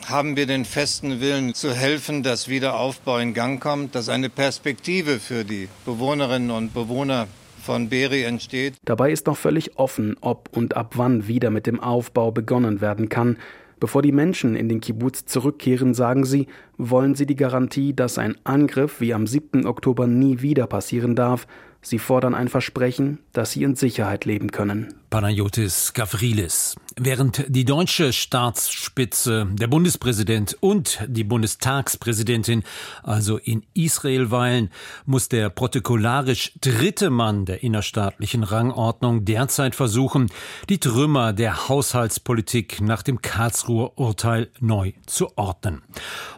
haben 0.07 0.37
wir 0.37 0.45
den 0.45 0.63
festen 0.63 1.19
Willen 1.19 1.53
zu 1.53 1.73
helfen, 1.73 2.23
dass 2.23 2.47
Wiederaufbau 2.47 3.17
in 3.17 3.33
Gang 3.33 3.61
kommt, 3.61 3.93
dass 3.93 4.07
eine 4.07 4.29
Perspektive 4.29 5.19
für 5.19 5.43
die 5.43 5.67
Bewohnerinnen 5.85 6.51
und 6.51 6.73
Bewohner 6.73 7.27
von 7.61 7.89
Beri 7.89 8.23
entsteht. 8.23 8.75
Dabei 8.85 9.11
ist 9.11 9.27
noch 9.27 9.35
völlig 9.35 9.77
offen, 9.77 10.15
ob 10.21 10.49
und 10.55 10.77
ab 10.77 10.93
wann 10.95 11.27
wieder 11.27 11.49
mit 11.49 11.67
dem 11.67 11.81
Aufbau 11.81 12.31
begonnen 12.31 12.79
werden 12.79 13.09
kann. 13.09 13.37
Bevor 13.81 14.01
die 14.01 14.13
Menschen 14.13 14.55
in 14.55 14.69
den 14.69 14.81
Kibbutz 14.81 15.25
zurückkehren, 15.25 15.93
sagen 15.93 16.25
sie, 16.25 16.47
wollen 16.77 17.15
sie 17.15 17.25
die 17.25 17.35
Garantie, 17.35 17.93
dass 17.93 18.17
ein 18.17 18.37
Angriff 18.45 19.01
wie 19.01 19.13
am 19.13 19.27
7. 19.27 19.65
Oktober 19.65 20.07
nie 20.07 20.41
wieder 20.41 20.67
passieren 20.67 21.15
darf, 21.15 21.47
Sie 21.81 21.99
fordern 21.99 22.35
ein 22.35 22.49
Versprechen, 22.49 23.19
dass 23.31 23.51
sie 23.51 23.63
in 23.63 23.75
Sicherheit 23.75 24.25
leben 24.25 24.51
können. 24.51 24.93
Panayotis 25.09 25.93
Gavrilis. 25.93 26.75
Während 26.95 27.45
die 27.47 27.65
deutsche 27.65 28.11
Staatsspitze, 28.11 29.47
der 29.53 29.67
Bundespräsident 29.67 30.57
und 30.59 30.99
die 31.07 31.23
Bundestagspräsidentin 31.23 32.63
also 33.03 33.37
in 33.37 33.65
Israel 33.73 34.31
weilen, 34.31 34.69
muss 35.05 35.29
der 35.29 35.49
protokollarisch 35.49 36.53
dritte 36.59 37.09
Mann 37.09 37.45
der 37.45 37.63
innerstaatlichen 37.63 38.43
Rangordnung 38.43 39.23
derzeit 39.23 39.75
versuchen, 39.75 40.29
die 40.67 40.79
Trümmer 40.79 41.31
der 41.31 41.69
Haushaltspolitik 41.69 42.81
nach 42.81 43.01
dem 43.01 43.21
Karlsruher 43.21 43.97
Urteil 43.97 44.49
neu 44.59 44.91
zu 45.05 45.37
ordnen. 45.37 45.81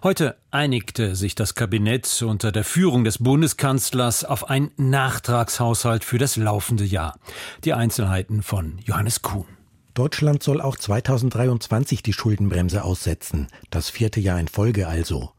Heute 0.03 0.37
einigte 0.51 1.15
sich 1.15 1.33
das 1.33 1.55
Kabinett 1.55 2.21
unter 2.21 2.51
der 2.51 2.65
Führung 2.65 3.03
des 3.03 3.19
Bundeskanzlers 3.19 4.25
auf 4.25 4.49
einen 4.49 4.71
Nachtragshaushalt 4.77 6.03
für 6.03 6.17
das 6.17 6.35
laufende 6.35 6.83
Jahr. 6.83 7.17
Die 7.63 7.73
Einzelheiten 7.73 8.43
von 8.43 8.60
Johannes 8.83 9.21
Kuhn. 9.21 9.45
Deutschland 9.93 10.41
soll 10.41 10.61
auch 10.61 10.77
2023 10.77 12.01
die 12.01 12.13
Schuldenbremse 12.13 12.83
aussetzen, 12.83 13.47
das 13.69 13.89
vierte 13.89 14.19
Jahr 14.19 14.39
in 14.39 14.47
Folge 14.47 14.87
also. 14.87 15.31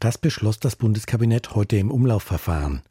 Das 0.00 0.18
beschloss 0.18 0.58
das 0.58 0.76
Bundeskabinett 0.76 1.54
heute 1.54 1.76
im 1.76 1.90
Umlaufverfahren. 1.90 2.82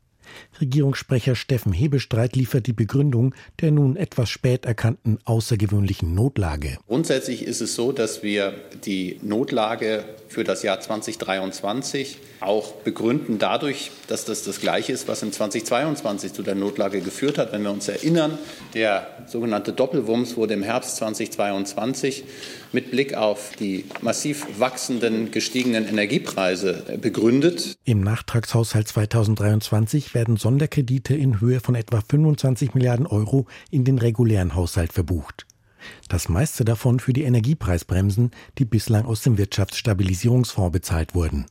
Regierungssprecher 0.61 1.35
Steffen 1.35 1.73
Hebestreit 1.73 2.35
liefert 2.35 2.67
die 2.67 2.73
Begründung 2.73 3.33
der 3.61 3.71
nun 3.71 3.95
etwas 3.95 4.29
spät 4.29 4.65
erkannten 4.65 5.19
außergewöhnlichen 5.25 6.13
Notlage. 6.13 6.77
Grundsätzlich 6.87 7.43
ist 7.43 7.61
es 7.61 7.75
so, 7.75 7.91
dass 7.91 8.23
wir 8.23 8.53
die 8.85 9.19
Notlage 9.21 10.03
für 10.27 10.43
das 10.43 10.63
Jahr 10.63 10.79
2023 10.79 12.19
auch 12.39 12.73
begründen 12.73 13.37
dadurch, 13.39 13.91
dass 14.07 14.25
das 14.25 14.43
das 14.43 14.61
Gleiche 14.61 14.93
ist, 14.93 15.07
was 15.07 15.23
in 15.23 15.31
2022 15.31 16.33
zu 16.33 16.43
der 16.43 16.55
Notlage 16.55 17.01
geführt 17.01 17.37
hat. 17.37 17.51
Wenn 17.51 17.63
wir 17.63 17.71
uns 17.71 17.87
erinnern, 17.87 18.37
der 18.73 19.07
sogenannte 19.27 19.73
Doppelwumms 19.73 20.37
wurde 20.37 20.53
im 20.53 20.63
Herbst 20.63 20.95
2022 20.97 22.23
mit 22.71 22.91
Blick 22.91 23.13
auf 23.15 23.51
die 23.59 23.85
massiv 24.01 24.45
wachsenden, 24.57 25.31
gestiegenen 25.31 25.87
Energiepreise 25.87 26.83
begründet. 27.01 27.75
Im 27.83 28.01
Nachtragshaushalt 28.01 28.87
2023 28.87 30.13
werden 30.13 30.37
Sonderkredite 30.49 31.13
in 31.13 31.39
Höhe 31.41 31.59
von 31.59 31.75
etwa 31.75 32.01
25 32.01 32.73
Milliarden 32.73 33.05
Euro 33.05 33.45
in 33.69 33.83
den 33.83 33.99
regulären 33.99 34.55
Haushalt 34.55 34.91
verbucht. 34.91 35.45
Das 36.07 36.27
meiste 36.27 36.65
davon 36.65 36.99
für 36.99 37.13
die 37.13 37.21
Energiepreisbremsen, 37.21 38.31
die 38.57 38.65
bislang 38.65 39.05
aus 39.05 39.21
dem 39.21 39.37
Wirtschaftsstabilisierungsfonds 39.37 40.71
bezahlt 40.71 41.13
wurden. 41.13 41.45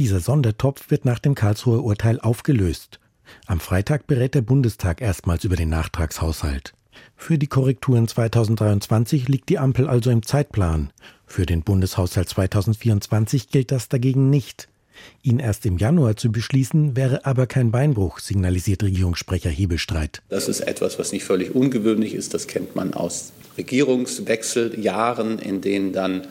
Dieser 0.00 0.18
Sondertopf 0.18 0.90
wird 0.90 1.04
nach 1.04 1.20
dem 1.20 1.36
Karlsruher 1.36 1.84
Urteil 1.84 2.18
aufgelöst. 2.18 2.98
Am 3.46 3.60
Freitag 3.60 4.08
berät 4.08 4.34
der 4.34 4.42
Bundestag 4.42 5.00
erstmals 5.00 5.44
über 5.44 5.54
den 5.54 5.68
Nachtragshaushalt. 5.68 6.74
Für 7.14 7.38
die 7.38 7.46
Korrekturen 7.46 8.08
2023 8.08 9.28
liegt 9.28 9.50
die 9.50 9.60
Ampel 9.60 9.88
also 9.88 10.10
im 10.10 10.24
Zeitplan. 10.24 10.90
Für 11.26 11.46
den 11.46 11.62
Bundeshaushalt 11.62 12.28
2024 12.28 13.50
gilt 13.50 13.70
das 13.70 13.88
dagegen 13.88 14.30
nicht. 14.30 14.68
Ihn 15.22 15.38
erst 15.38 15.66
im 15.66 15.78
Januar 15.78 16.16
zu 16.16 16.32
beschließen, 16.32 16.96
wäre 16.96 17.24
aber 17.24 17.46
kein 17.46 17.70
Beinbruch, 17.70 18.18
signalisiert 18.18 18.82
Regierungssprecher 18.82 19.50
Hebelstreit. 19.50 20.22
Das 20.28 20.48
ist 20.48 20.60
etwas, 20.60 20.98
was 20.98 21.12
nicht 21.12 21.24
völlig 21.24 21.54
ungewöhnlich 21.54 22.14
ist. 22.14 22.34
Das 22.34 22.46
kennt 22.46 22.74
man 22.74 22.94
aus 22.94 23.32
Regierungswechseljahren, 23.56 25.38
in 25.38 25.60
denen 25.60 25.92
dann 25.92 26.26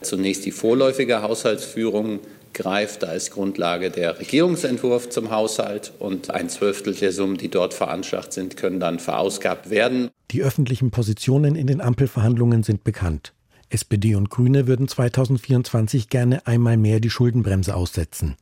zunächst 0.00 0.44
die 0.44 0.50
vorläufige 0.50 1.22
Haushaltsführung 1.22 2.20
greift. 2.52 3.02
Da 3.02 3.12
ist 3.12 3.30
Grundlage 3.30 3.90
der 3.90 4.18
Regierungsentwurf 4.18 5.08
zum 5.08 5.30
Haushalt 5.30 5.92
und 5.98 6.30
ein 6.30 6.48
Zwölftel 6.48 6.94
der 6.94 7.12
Summen, 7.12 7.38
die 7.38 7.48
dort 7.48 7.74
veranschlagt 7.74 8.32
sind, 8.32 8.56
können 8.56 8.80
dann 8.80 8.98
verausgabt 8.98 9.70
werden. 9.70 10.10
Die 10.30 10.42
öffentlichen 10.42 10.90
Positionen 10.90 11.54
in 11.54 11.66
den 11.66 11.80
Ampelverhandlungen 11.80 12.62
sind 12.62 12.84
bekannt. 12.84 13.32
SPD 13.72 14.14
und 14.14 14.28
Grüne 14.28 14.66
würden 14.66 14.86
2024 14.86 16.08
gerne 16.08 16.46
einmal 16.46 16.76
mehr 16.76 17.00
die 17.00 17.10
Schuldenbremse 17.10 17.74
aussetzen. 17.74 18.36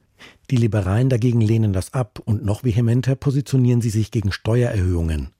Die 0.50 0.56
Liberalen 0.56 1.08
dagegen 1.08 1.40
lehnen 1.40 1.72
das 1.72 1.94
ab 1.94 2.20
und 2.24 2.44
noch 2.44 2.64
vehementer 2.64 3.14
positionieren 3.14 3.80
sie 3.80 3.90
sich 3.90 4.10
gegen 4.10 4.32
Steuererhöhungen. 4.32 5.30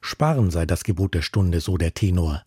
Sparen 0.00 0.50
sei 0.50 0.66
das 0.66 0.84
Gebot 0.84 1.14
der 1.14 1.22
Stunde, 1.22 1.60
so 1.60 1.76
der 1.76 1.94
Tenor. 1.94 2.42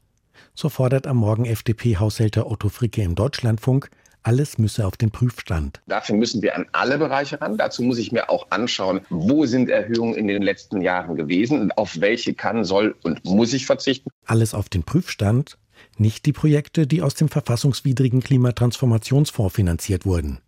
So 0.53 0.69
fordert 0.69 1.07
am 1.07 1.17
Morgen 1.17 1.45
FDP-Haushälter 1.45 2.51
Otto 2.51 2.69
Fricke 2.69 3.01
im 3.01 3.15
Deutschlandfunk, 3.15 3.89
alles 4.23 4.57
müsse 4.57 4.85
auf 4.85 4.97
den 4.97 5.09
Prüfstand. 5.09 5.81
Dafür 5.87 6.15
müssen 6.15 6.41
wir 6.41 6.55
an 6.55 6.67
alle 6.73 6.97
Bereiche 6.99 7.41
ran. 7.41 7.57
Dazu 7.57 7.81
muss 7.81 7.97
ich 7.97 8.11
mir 8.11 8.29
auch 8.29 8.47
anschauen, 8.51 9.01
wo 9.09 9.45
sind 9.45 9.69
Erhöhungen 9.69 10.13
in 10.13 10.27
den 10.27 10.43
letzten 10.43 10.81
Jahren 10.81 11.15
gewesen 11.15 11.59
und 11.59 11.77
auf 11.77 11.99
welche 12.01 12.35
kann, 12.35 12.63
soll 12.63 12.95
und 13.01 13.25
muss 13.25 13.53
ich 13.53 13.65
verzichten. 13.65 14.09
Alles 14.25 14.53
auf 14.53 14.69
den 14.69 14.83
Prüfstand, 14.83 15.57
nicht 15.97 16.25
die 16.25 16.33
Projekte, 16.33 16.87
die 16.87 17.01
aus 17.01 17.15
dem 17.15 17.29
verfassungswidrigen 17.29 18.21
Klimatransformationsfonds 18.21 19.55
finanziert 19.55 20.05
wurden. 20.05 20.39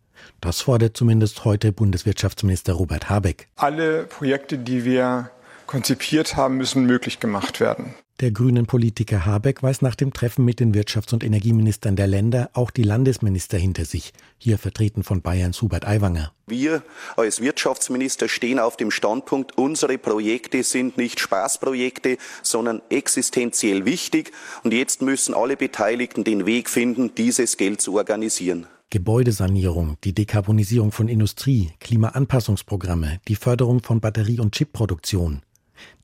Das 0.42 0.62
fordert 0.62 0.96
zumindest 0.98 1.46
heute 1.46 1.72
Bundeswirtschaftsminister 1.72 2.74
Robert 2.74 3.10
Habeck. 3.10 3.48
Alle 3.56 4.04
Projekte, 4.04 4.58
die 4.58 4.86
wir 4.86 5.32
konzipiert 5.68 6.36
haben, 6.36 6.58
müssen 6.58 6.86
möglich 6.86 7.20
gemacht 7.20 7.60
werden. 7.60 7.94
Der 8.20 8.30
grünen 8.32 8.68
Politiker 8.68 9.26
Habeck 9.26 9.64
weiß 9.64 9.82
nach 9.82 9.96
dem 9.96 10.14
Treffen 10.14 10.46
mit 10.46 10.60
den 10.60 10.74
Wirtschafts- 10.74 11.14
und 11.14 11.24
Energieministern 11.24 11.96
der 11.96 12.06
Länder 12.06 12.52
auch 12.54 12.70
die 12.70 12.84
Landesminister 12.84 13.58
hinter 13.58 13.86
sich, 13.86 14.14
hier 14.38 14.60
vertreten 14.60 15.04
von 15.04 15.24
Bayerns 15.24 15.62
Hubert 15.64 15.88
Aiwanger. 15.88 16.32
Wir 16.46 16.84
als 17.18 17.42
Wirtschaftsminister 17.42 18.30
stehen 18.30 18.60
auf 18.60 18.78
dem 18.78 18.92
Standpunkt, 18.92 19.58
unsere 19.58 19.98
Projekte 19.98 20.62
sind 20.62 20.96
nicht 20.96 21.20
Spaßprojekte, 21.20 22.18
sondern 22.44 22.84
existenziell 22.90 23.86
wichtig. 23.86 24.32
Und 24.64 24.74
jetzt 24.74 25.02
müssen 25.02 25.34
alle 25.34 25.58
Beteiligten 25.58 26.24
den 26.24 26.46
Weg 26.46 26.70
finden, 26.70 27.16
dieses 27.16 27.58
Geld 27.58 27.82
zu 27.82 27.96
organisieren. 27.96 28.68
Gebäudesanierung, 28.92 29.98
die 30.04 30.14
Dekarbonisierung 30.14 30.92
von 30.92 31.08
Industrie, 31.08 31.72
Klimaanpassungsprogramme, 31.80 33.22
die 33.28 33.36
Förderung 33.36 33.82
von 33.82 34.02
Batterie- 34.02 34.40
und 34.40 34.54
Chipproduktion. 34.54 35.42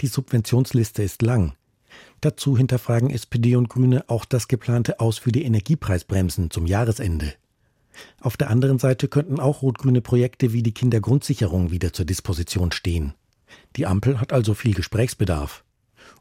Die 0.02 0.08
Subventionsliste 0.08 1.04
ist 1.04 1.22
lang. 1.22 1.54
Dazu 2.22 2.58
hinterfragen 2.58 3.10
SPD 3.10 3.56
und 3.56 3.70
Grüne 3.70 4.04
auch 4.08 4.26
das 4.26 4.48
geplante 4.48 5.00
Aus 5.00 5.18
für 5.18 5.32
die 5.32 5.44
Energiepreisbremsen 5.44 6.52
zum 6.52 6.66
Jahresende. 6.66 7.34
Auf 8.22 8.38
der 8.38 8.50
anderen 8.50 8.80
Seite 8.80 9.08
könnten 9.08 9.40
auch 9.40 9.62
rot-grüne 9.62 10.02
Projekte 10.02 10.54
wie 10.54 10.64
die 10.64 10.74
Kindergrundsicherung 10.74 11.72
wieder 11.72 11.94
zur 11.94 12.06
Disposition 12.06 12.72
stehen. 12.72 13.14
Die 13.76 13.86
Ampel 13.86 14.20
hat 14.20 14.34
also 14.34 14.54
viel 14.54 14.74
Gesprächsbedarf. 14.74 15.64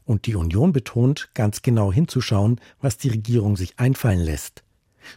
Und 0.05 0.25
die 0.25 0.35
Union 0.35 0.71
betont, 0.71 1.29
ganz 1.33 1.61
genau 1.61 1.91
hinzuschauen, 1.91 2.59
was 2.81 2.97
die 2.97 3.09
Regierung 3.09 3.57
sich 3.57 3.79
einfallen 3.79 4.19
lässt. 4.19 4.63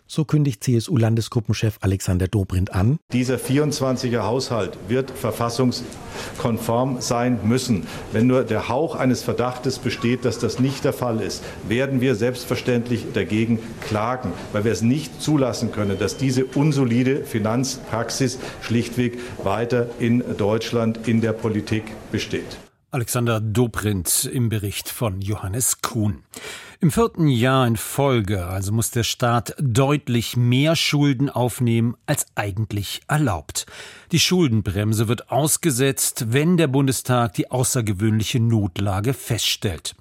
So 0.06 0.24
kündigt 0.24 0.62
CSU-Landesgruppenchef 0.64 1.78
Alexander 1.80 2.28
Dobrindt 2.28 2.72
an. 2.72 2.98
Dieser 3.12 3.36
24er 3.36 4.22
Haushalt 4.22 4.78
wird 4.88 5.10
verfassungskonform 5.10 7.00
sein 7.00 7.40
müssen. 7.44 7.86
Wenn 8.12 8.26
nur 8.26 8.44
der 8.44 8.68
Hauch 8.68 8.96
eines 8.96 9.22
Verdachtes 9.22 9.78
besteht, 9.78 10.24
dass 10.24 10.38
das 10.38 10.58
nicht 10.58 10.84
der 10.84 10.92
Fall 10.92 11.20
ist, 11.20 11.42
werden 11.68 12.00
wir 12.00 12.14
selbstverständlich 12.14 13.06
dagegen 13.12 13.58
klagen, 13.80 14.32
weil 14.52 14.64
wir 14.64 14.72
es 14.72 14.82
nicht 14.82 15.22
zulassen 15.22 15.72
können, 15.72 15.98
dass 15.98 16.16
diese 16.16 16.44
unsolide 16.44 17.24
Finanzpraxis 17.24 18.38
schlichtweg 18.60 19.18
weiter 19.42 19.88
in 19.98 20.22
Deutschland 20.36 21.08
in 21.08 21.20
der 21.20 21.32
Politik 21.32 21.84
besteht. 22.10 22.58
Alexander 22.90 23.40
Dobrindt 23.40 24.28
im 24.30 24.50
Bericht 24.50 24.90
von 24.90 25.22
Johannes 25.22 25.80
Kuhn. 25.80 26.24
Im 26.82 26.90
vierten 26.90 27.28
Jahr 27.28 27.64
in 27.68 27.76
Folge 27.76 28.44
also 28.44 28.72
muss 28.72 28.90
der 28.90 29.04
Staat 29.04 29.54
deutlich 29.60 30.36
mehr 30.36 30.74
Schulden 30.74 31.30
aufnehmen 31.30 31.96
als 32.06 32.26
eigentlich 32.34 33.02
erlaubt. 33.06 33.66
Die 34.10 34.18
Schuldenbremse 34.18 35.06
wird 35.06 35.30
ausgesetzt, 35.30 36.32
wenn 36.32 36.56
der 36.56 36.66
Bundestag 36.66 37.34
die 37.34 37.52
außergewöhnliche 37.52 38.40
Notlage 38.40 39.14
feststellt. 39.14 39.94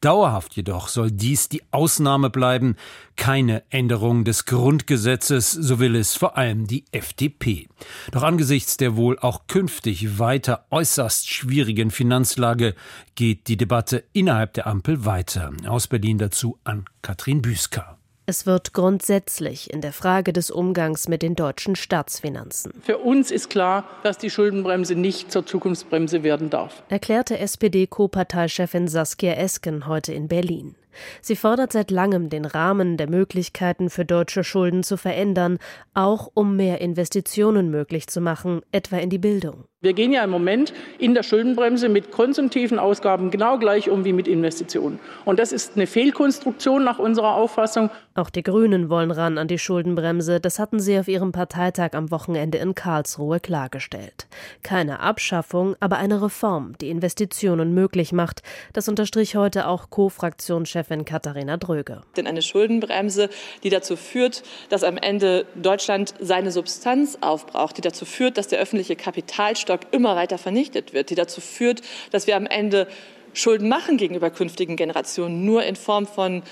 Dauerhaft 0.00 0.56
jedoch 0.56 0.88
soll 0.88 1.10
dies 1.10 1.50
die 1.50 1.62
Ausnahme 1.70 2.30
bleiben, 2.30 2.76
keine 3.16 3.62
Änderung 3.70 4.24
des 4.24 4.46
Grundgesetzes, 4.46 5.52
so 5.52 5.80
will 5.80 5.94
es 5.94 6.16
vor 6.16 6.38
allem 6.38 6.66
die 6.66 6.86
FDP. 6.92 7.68
Doch 8.10 8.22
angesichts 8.22 8.78
der 8.78 8.96
wohl 8.96 9.18
auch 9.18 9.46
künftig 9.48 10.18
weiter 10.18 10.64
äußerst 10.70 11.28
schwierigen 11.28 11.90
Finanzlage 11.90 12.74
geht 13.14 13.48
die 13.48 13.56
Debatte 13.56 14.04
innerhalb 14.12 14.54
der 14.54 14.66
Ampel 14.66 15.04
weiter. 15.04 15.52
Aus 15.66 15.86
Berlin 15.86 16.18
dazu 16.18 16.58
an 16.64 16.84
Katrin 17.02 17.42
Büsker. 17.42 17.98
Es 18.24 18.46
wird 18.46 18.72
grundsätzlich 18.72 19.72
in 19.72 19.80
der 19.80 19.92
Frage 19.92 20.32
des 20.32 20.52
Umgangs 20.52 21.08
mit 21.08 21.22
den 21.22 21.34
deutschen 21.34 21.74
Staatsfinanzen. 21.74 22.72
Für 22.80 22.98
uns 22.98 23.32
ist 23.32 23.50
klar, 23.50 23.84
dass 24.04 24.16
die 24.16 24.30
Schuldenbremse 24.30 24.94
nicht 24.94 25.32
zur 25.32 25.44
Zukunftsbremse 25.44 26.22
werden 26.22 26.48
darf, 26.48 26.84
erklärte 26.88 27.38
SPD-Co-Parteichefin 27.38 28.86
Saskia 28.86 29.34
Esken 29.34 29.88
heute 29.88 30.12
in 30.12 30.28
Berlin. 30.28 30.76
Sie 31.20 31.34
fordert 31.34 31.72
seit 31.72 31.90
langem, 31.90 32.30
den 32.30 32.44
Rahmen 32.44 32.96
der 32.96 33.10
Möglichkeiten 33.10 33.90
für 33.90 34.04
deutsche 34.04 34.44
Schulden 34.44 34.84
zu 34.84 34.96
verändern, 34.96 35.58
auch 35.92 36.30
um 36.32 36.56
mehr 36.56 36.80
Investitionen 36.80 37.70
möglich 37.70 38.06
zu 38.06 38.20
machen, 38.20 38.60
etwa 38.70 38.98
in 38.98 39.10
die 39.10 39.18
Bildung. 39.18 39.64
Wir 39.84 39.94
gehen 39.94 40.12
ja 40.12 40.22
im 40.22 40.30
Moment 40.30 40.72
in 41.00 41.12
der 41.12 41.24
Schuldenbremse 41.24 41.88
mit 41.88 42.12
konsumtiven 42.12 42.78
Ausgaben 42.78 43.32
genau 43.32 43.58
gleich 43.58 43.90
um 43.90 44.04
wie 44.04 44.12
mit 44.12 44.28
Investitionen. 44.28 45.00
Und 45.24 45.40
das 45.40 45.50
ist 45.50 45.72
eine 45.74 45.88
Fehlkonstruktion 45.88 46.84
nach 46.84 47.00
unserer 47.00 47.34
Auffassung. 47.34 47.90
Auch 48.14 48.30
die 48.30 48.44
Grünen 48.44 48.90
wollen 48.90 49.10
ran 49.10 49.38
an 49.38 49.48
die 49.48 49.58
Schuldenbremse. 49.58 50.38
Das 50.38 50.60
hatten 50.60 50.78
sie 50.78 50.96
auf 51.00 51.08
ihrem 51.08 51.32
Parteitag 51.32 51.94
am 51.94 52.12
Wochenende 52.12 52.58
in 52.58 52.76
Karlsruhe 52.76 53.40
klargestellt. 53.40 54.28
Keine 54.62 55.00
Abschaffung, 55.00 55.74
aber 55.80 55.96
eine 55.96 56.22
Reform, 56.22 56.78
die 56.80 56.88
Investitionen 56.88 57.74
möglich 57.74 58.12
macht. 58.12 58.42
Das 58.74 58.88
unterstrich 58.88 59.34
heute 59.34 59.66
auch 59.66 59.90
Co-Fraktionschefin 59.90 61.04
Katharina 61.04 61.56
Dröge. 61.56 62.02
Denn 62.16 62.28
eine 62.28 62.42
Schuldenbremse, 62.42 63.30
die 63.64 63.70
dazu 63.70 63.96
führt, 63.96 64.44
dass 64.68 64.84
am 64.84 64.96
Ende 64.96 65.44
Deutschland 65.56 66.14
seine 66.20 66.52
Substanz 66.52 67.18
aufbraucht, 67.20 67.78
die 67.78 67.82
dazu 67.82 68.04
führt, 68.04 68.38
dass 68.38 68.46
der 68.46 68.60
öffentliche 68.60 68.94
Kapitalstock 68.94 69.71
Stock 69.72 69.92
immer 69.92 70.16
weiter 70.16 70.38
vernichtet 70.38 70.92
wird, 70.92 71.10
die 71.10 71.14
dazu 71.14 71.40
führt, 71.40 71.80
dass 72.10 72.26
wir 72.26 72.36
am 72.36 72.46
Ende 72.46 72.86
Schulden 73.32 73.68
machen 73.68 73.96
gegenüber 73.96 74.30
künftigen 74.30 74.76
Generationen, 74.76 75.46
nur 75.46 75.64
in 75.64 75.76
Form 75.76 76.06
von 76.06 76.42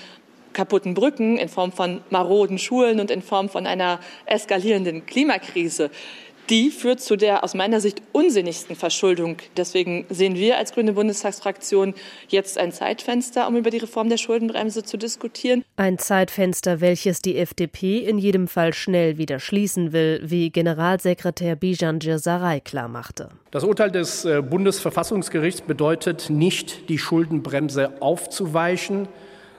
kaputten 0.53 0.95
Brücken, 0.95 1.37
in 1.37 1.47
Form 1.47 1.71
von 1.71 2.01
maroden 2.09 2.57
Schulen 2.57 2.99
und 2.99 3.11
in 3.11 3.21
Form 3.21 3.47
von 3.47 3.67
einer 3.67 3.99
eskalierenden 4.25 5.05
Klimakrise 5.05 5.91
die 6.51 6.69
führt 6.69 6.99
zu 6.99 7.15
der 7.15 7.45
aus 7.45 7.53
meiner 7.53 7.79
Sicht 7.79 8.01
unsinnigsten 8.11 8.75
Verschuldung. 8.75 9.37
Deswegen 9.55 10.05
sehen 10.09 10.35
wir 10.35 10.57
als 10.57 10.73
Grüne 10.73 10.91
Bundestagsfraktion 10.93 11.93
jetzt 12.27 12.57
ein 12.57 12.73
Zeitfenster, 12.73 13.47
um 13.47 13.55
über 13.55 13.69
die 13.69 13.77
Reform 13.77 14.09
der 14.09 14.17
Schuldenbremse 14.17 14.83
zu 14.83 14.97
diskutieren. 14.97 15.63
Ein 15.77 15.97
Zeitfenster, 15.97 16.81
welches 16.81 17.21
die 17.21 17.37
FDP 17.37 17.99
in 17.99 18.17
jedem 18.17 18.49
Fall 18.49 18.73
schnell 18.73 19.17
wieder 19.17 19.39
schließen 19.39 19.93
will, 19.93 20.19
wie 20.25 20.49
Generalsekretär 20.49 21.55
Bijan 21.55 21.99
Djirsaray 21.99 22.59
klarmachte. 22.59 23.29
Das 23.51 23.63
Urteil 23.63 23.89
des 23.89 24.25
äh, 24.25 24.41
Bundesverfassungsgerichts 24.41 25.61
bedeutet 25.61 26.29
nicht, 26.29 26.89
die 26.89 26.97
Schuldenbremse 26.97 28.01
aufzuweichen, 28.01 29.07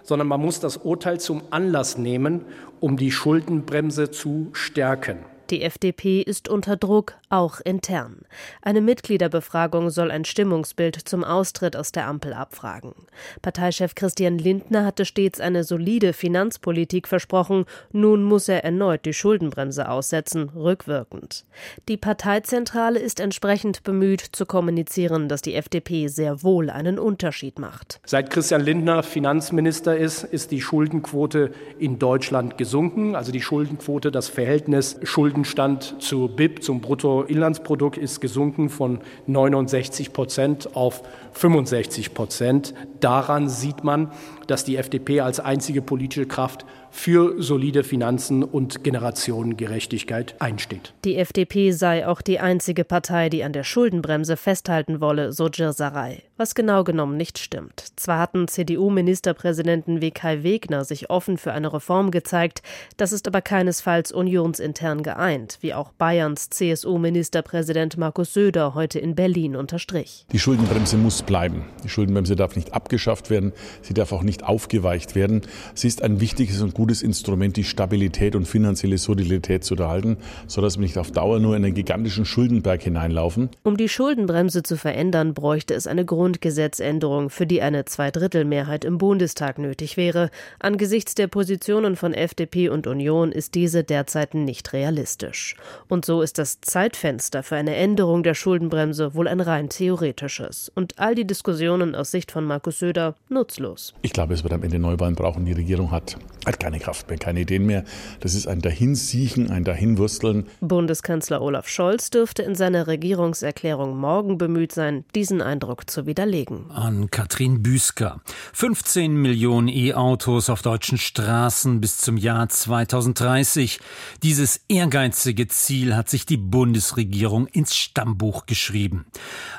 sondern 0.02 0.28
man 0.28 0.42
muss 0.42 0.60
das 0.60 0.76
Urteil 0.76 1.18
zum 1.18 1.42
Anlass 1.50 1.96
nehmen, 1.96 2.44
um 2.80 2.98
die 2.98 3.12
Schuldenbremse 3.12 4.10
zu 4.10 4.50
stärken. 4.52 5.31
Die 5.52 5.60
FDP 5.60 6.22
ist 6.22 6.48
unter 6.48 6.78
Druck, 6.78 7.18
auch 7.32 7.60
intern. 7.64 8.22
Eine 8.62 8.80
Mitgliederbefragung 8.80 9.90
soll 9.90 10.10
ein 10.10 10.24
Stimmungsbild 10.24 10.96
zum 10.96 11.24
Austritt 11.24 11.76
aus 11.76 11.90
der 11.90 12.06
Ampel 12.06 12.32
abfragen. 12.32 12.94
Parteichef 13.42 13.94
Christian 13.94 14.38
Lindner 14.38 14.84
hatte 14.84 15.04
stets 15.04 15.40
eine 15.40 15.64
solide 15.64 16.12
Finanzpolitik 16.12 17.08
versprochen. 17.08 17.64
Nun 17.90 18.22
muss 18.22 18.48
er 18.48 18.64
erneut 18.64 19.04
die 19.04 19.14
Schuldenbremse 19.14 19.88
aussetzen, 19.88 20.50
rückwirkend. 20.50 21.44
Die 21.88 21.96
Parteizentrale 21.96 22.98
ist 22.98 23.18
entsprechend 23.18 23.82
bemüht 23.82 24.20
zu 24.20 24.46
kommunizieren, 24.46 25.28
dass 25.28 25.42
die 25.42 25.54
FDP 25.54 26.08
sehr 26.08 26.42
wohl 26.42 26.70
einen 26.70 26.98
Unterschied 26.98 27.58
macht. 27.58 28.00
Seit 28.06 28.30
Christian 28.30 28.60
Lindner 28.60 29.02
Finanzminister 29.02 29.96
ist, 29.96 30.22
ist 30.22 30.50
die 30.52 30.60
Schuldenquote 30.60 31.52
in 31.78 31.98
Deutschland 31.98 32.58
gesunken. 32.58 33.16
Also 33.16 33.32
die 33.32 33.42
Schuldenquote, 33.42 34.12
das 34.12 34.28
Verhältnis 34.28 34.98
Schulden 35.02 35.32
Schuldenstand 35.32 35.96
zu 35.98 36.28
BIP, 36.28 36.62
zum 36.62 36.82
Bruttoinlandsprodukt, 37.22 37.96
ist 37.98 38.20
gesunken 38.20 38.68
von 38.68 39.00
69 39.26 40.12
Prozent 40.12 40.74
auf 40.74 41.02
65 41.32 42.14
Prozent. 42.14 42.74
Daran 43.00 43.48
sieht 43.48 43.84
man, 43.84 44.10
dass 44.48 44.64
die 44.64 44.76
FDP 44.76 45.20
als 45.20 45.38
einzige 45.38 45.82
politische 45.82 46.26
Kraft 46.26 46.66
für 46.92 47.42
solide 47.42 47.84
Finanzen 47.84 48.44
und 48.44 48.84
Generationengerechtigkeit 48.84 50.36
einsteht. 50.38 50.92
Die 51.04 51.16
FDP 51.16 51.72
sei 51.72 52.06
auch 52.06 52.20
die 52.20 52.38
einzige 52.38 52.84
Partei, 52.84 53.30
die 53.30 53.42
an 53.42 53.54
der 53.54 53.64
Schuldenbremse 53.64 54.36
festhalten 54.36 55.00
wolle, 55.00 55.32
so 55.32 55.48
Girsaray. 55.50 56.22
Was 56.36 56.54
genau 56.54 56.84
genommen 56.84 57.16
nicht 57.16 57.38
stimmt. 57.38 57.86
Zwar 57.96 58.18
hatten 58.18 58.46
CDU-Ministerpräsidenten 58.46 60.00
wie 60.00 60.10
Kai 60.10 60.42
Wegner 60.42 60.84
sich 60.84 61.08
offen 61.08 61.38
für 61.38 61.52
eine 61.52 61.72
Reform 61.72 62.10
gezeigt, 62.10 62.62
das 62.98 63.12
ist 63.12 63.26
aber 63.26 63.40
keinesfalls 63.40 64.12
unionsintern 64.12 65.02
geeint, 65.02 65.58
wie 65.62 65.72
auch 65.72 65.92
Bayerns 65.92 66.50
CSU-Ministerpräsident 66.50 67.96
Markus 67.96 68.34
Söder 68.34 68.74
heute 68.74 68.98
in 68.98 69.14
Berlin 69.14 69.56
unterstrich. 69.56 70.26
Die 70.30 70.38
Schuldenbremse 70.38 70.98
muss 70.98 71.22
bleiben. 71.22 71.64
Die 71.84 71.88
Schuldenbremse 71.88 72.36
darf 72.36 72.54
nicht 72.54 72.74
abgeschafft 72.74 73.30
werden, 73.30 73.52
sie 73.80 73.94
darf 73.94 74.12
auch 74.12 74.22
nicht 74.22 74.44
aufgeweicht 74.44 75.14
werden. 75.14 75.42
Sie 75.74 75.88
ist 75.88 76.02
ein 76.02 76.20
wichtiges 76.20 76.60
und 76.60 76.74
gutes 76.74 76.81
Instrument, 77.02 77.56
die 77.56 77.64
Stabilität 77.64 78.34
und 78.34 78.46
finanzielle 78.46 78.98
Solidität 78.98 79.64
zu 79.64 79.76
erhalten, 79.76 80.16
sodass 80.46 80.76
wir 80.76 80.82
nicht 80.82 80.98
auf 80.98 81.10
Dauer 81.10 81.38
nur 81.38 81.56
in 81.56 81.64
einen 81.64 81.74
gigantischen 81.74 82.24
Schuldenberg 82.24 82.82
hineinlaufen. 82.82 83.50
Um 83.62 83.76
die 83.76 83.88
Schuldenbremse 83.88 84.62
zu 84.62 84.76
verändern, 84.76 85.34
bräuchte 85.34 85.74
es 85.74 85.86
eine 85.86 86.04
Grundgesetzänderung, 86.04 87.30
für 87.30 87.46
die 87.46 87.62
eine 87.62 87.84
Zweidrittelmehrheit 87.84 88.84
im 88.84 88.98
Bundestag 88.98 89.58
nötig 89.58 89.96
wäre. 89.96 90.30
Angesichts 90.58 91.14
der 91.14 91.28
Positionen 91.28 91.96
von 91.96 92.14
FDP 92.14 92.68
und 92.68 92.86
Union 92.86 93.32
ist 93.32 93.54
diese 93.54 93.84
derzeit 93.84 94.34
nicht 94.34 94.72
realistisch. 94.72 95.56
Und 95.88 96.04
so 96.04 96.22
ist 96.22 96.38
das 96.38 96.60
Zeitfenster 96.60 97.42
für 97.42 97.56
eine 97.56 97.76
Änderung 97.76 98.22
der 98.22 98.34
Schuldenbremse 98.34 99.14
wohl 99.14 99.28
ein 99.28 99.40
rein 99.40 99.68
theoretisches. 99.68 100.70
Und 100.74 100.98
all 100.98 101.14
die 101.14 101.26
Diskussionen 101.26 101.94
aus 101.94 102.10
Sicht 102.10 102.32
von 102.32 102.44
Markus 102.44 102.78
Söder 102.78 103.14
nutzlos. 103.28 103.94
Ich 104.02 104.12
glaube, 104.12 104.34
es 104.34 104.42
wird 104.42 104.52
am 104.52 104.62
Ende 104.62 104.78
Neuwahlen 104.78 105.14
brauchen. 105.14 105.44
Die 105.44 105.52
Regierung 105.52 105.90
hat, 105.90 106.16
hat 106.46 106.58
keine 106.58 106.71
Kraft 106.78 107.08
mehr, 107.08 107.18
keine 107.18 107.40
Ideen 107.40 107.66
mehr. 107.66 107.84
Das 108.20 108.34
ist 108.34 108.46
ein 108.46 108.60
Dahinsiechen, 108.60 109.50
ein 109.50 109.64
Dahinwursteln. 109.64 110.46
Bundeskanzler 110.60 111.42
Olaf 111.42 111.68
Scholz 111.68 112.10
dürfte 112.10 112.42
in 112.42 112.54
seiner 112.54 112.86
Regierungserklärung 112.86 113.96
morgen 113.96 114.38
bemüht 114.38 114.72
sein, 114.72 115.04
diesen 115.14 115.40
Eindruck 115.42 115.90
zu 115.90 116.06
widerlegen. 116.06 116.70
An 116.70 117.10
Katrin 117.10 117.62
Büsker. 117.62 118.20
15 118.52 119.14
Millionen 119.14 119.68
E-Autos 119.68 120.50
auf 120.50 120.62
deutschen 120.62 120.98
Straßen 120.98 121.80
bis 121.80 121.98
zum 121.98 122.16
Jahr 122.16 122.48
2030. 122.48 123.80
Dieses 124.22 124.60
ehrgeizige 124.68 125.48
Ziel 125.48 125.94
hat 125.94 126.08
sich 126.08 126.26
die 126.26 126.36
Bundesregierung 126.36 127.46
ins 127.46 127.76
Stammbuch 127.76 128.46
geschrieben. 128.46 129.06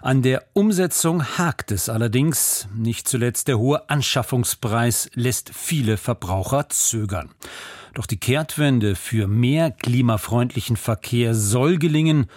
An 0.02 0.21
der 0.21 0.45
Umsetzung 0.54 1.23
hakt 1.38 1.71
es 1.71 1.89
allerdings. 1.89 2.67
Nicht 2.76 3.08
zuletzt 3.08 3.47
der 3.47 3.60
hohe 3.60 3.89
Anschaffungspreis 3.89 5.10
lässt 5.13 5.52
viele 5.54 5.97
Verbraucher 5.97 6.69
zögern. 6.69 7.03
Doch 7.94 8.06
die 8.06 8.20
Kehrtwende 8.20 8.96
für 8.96 9.28
mehr 9.28 9.72
klimafreundlichen 9.72 10.78
Verkehr 10.78 11.36
soll 11.36 11.78
gelingen. 11.78 12.28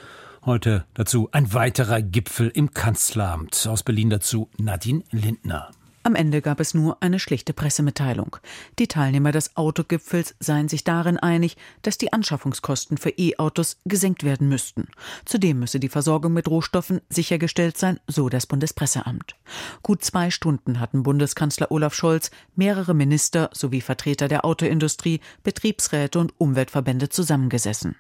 Heute 0.45 0.85
dazu 0.95 1.29
ein 1.33 1.53
weiterer 1.53 2.03
Gipfel 2.03 2.49
im 2.49 2.73
Kanzleramt. 2.73 3.67
Aus 3.67 3.83
Berlin 3.83 4.11
dazu 4.11 4.51
Nadine 4.59 5.03
Lindner. 5.11 5.71
Am 6.07 6.15
Ende 6.15 6.41
gab 6.41 6.61
es 6.61 6.73
nur 6.73 7.03
eine 7.03 7.19
schlichte 7.19 7.53
Pressemitteilung. 7.53 8.37
Die 8.79 8.87
Teilnehmer 8.87 9.33
des 9.33 9.57
Autogipfels 9.57 10.37
seien 10.39 10.69
sich 10.69 10.85
darin 10.85 11.17
einig, 11.17 11.57
dass 11.83 11.99
die 11.99 12.13
Anschaffungskosten 12.13 12.97
für 12.97 13.11
E-Autos 13.11 13.79
gesenkt 13.87 14.23
werden 14.23 14.49
müssten. 14.49 14.87
Zudem 15.25 15.59
müsse 15.59 15.81
die 15.81 15.89
Versorgung 15.89 16.33
mit 16.33 16.47
Rohstoffen 16.47 17.01
sichergestellt 17.09 17.77
sein, 17.77 17.99
so 18.07 18.29
das 18.29 18.47
Bundespresseamt. 18.47 19.35
Gut 19.83 20.05
zwei 20.05 20.31
Stunden 20.31 20.79
hatten 20.79 21.03
Bundeskanzler 21.03 21.73
Olaf 21.73 21.93
Scholz, 21.93 22.31
mehrere 22.55 22.95
Minister 22.95 23.51
sowie 23.53 23.81
Vertreter 23.81 24.29
der 24.29 24.45
Autoindustrie, 24.45 25.19
Betriebsräte 25.43 26.21
und 26.21 26.35
Umweltverbände 26.39 27.09
zusammengesessen. 27.09 27.97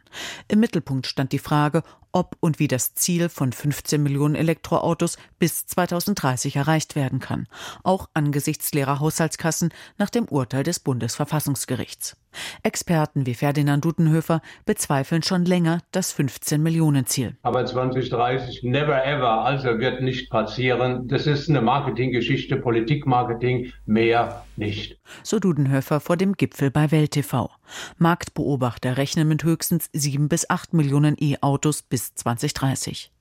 Im 0.47 0.61
Mittelpunkt 0.61 1.09
stand 1.09 1.33
die 1.33 1.41
Frage, 1.41 1.83
ob 2.17 2.35
und 2.41 2.59
wie 2.59 2.67
das 2.67 2.95
Ziel 2.95 3.29
von 3.29 3.53
15 3.53 4.03
Millionen 4.03 4.37
Elektroautos 4.37 5.19
bis 5.39 5.67
2030 5.67 6.57
erreicht 6.57 6.97
werden 6.97 7.21
kann, 7.21 7.47
auch 7.83 7.96
angesichts 8.13 8.73
leerer 8.75 9.01
Haushaltskassen 9.01 9.71
nach 9.97 10.11
dem 10.11 10.27
Urteil 10.27 10.63
des 10.63 10.81
Bundesverfassungsgerichts. 10.81 12.17
Experten 12.63 13.27
wie 13.27 13.35
Ferdinand 13.35 13.85
Dudenhöfer 13.85 14.43
bezweifeln 14.67 15.23
schon 15.23 15.45
länger 15.45 15.81
das 15.93 16.13
15 16.13 16.63
Millionen 16.63 17.07
Ziel. 17.07 17.37
Aber 17.43 17.65
2030 17.65 18.63
never 18.63 19.05
ever, 19.05 19.45
also 19.45 19.79
wird 19.79 20.03
nicht 20.03 20.31
passieren. 20.31 21.09
Das 21.09 21.27
ist 21.27 21.49
eine 21.49 21.63
Marketinggeschichte, 21.63 22.57
Politikmarketing, 22.57 23.73
mehr 23.87 24.45
nicht. 24.57 24.99
So 25.23 25.39
Dudenhöfer 25.39 26.01
vor 26.01 26.17
dem 26.17 26.35
Gipfel 26.35 26.71
bei 26.71 26.91
Welt 26.91 27.13
TV. 27.13 27.51
Marktbeobachter 27.99 28.97
rechnen 28.97 29.29
mit 29.29 29.45
höchstens 29.45 29.89
sieben 29.93 30.29
bis 30.29 30.49
acht 30.51 30.75
Millionen 30.75 31.17
E-Autos 31.19 31.83
bis 31.83 32.15
2030. 32.15 33.13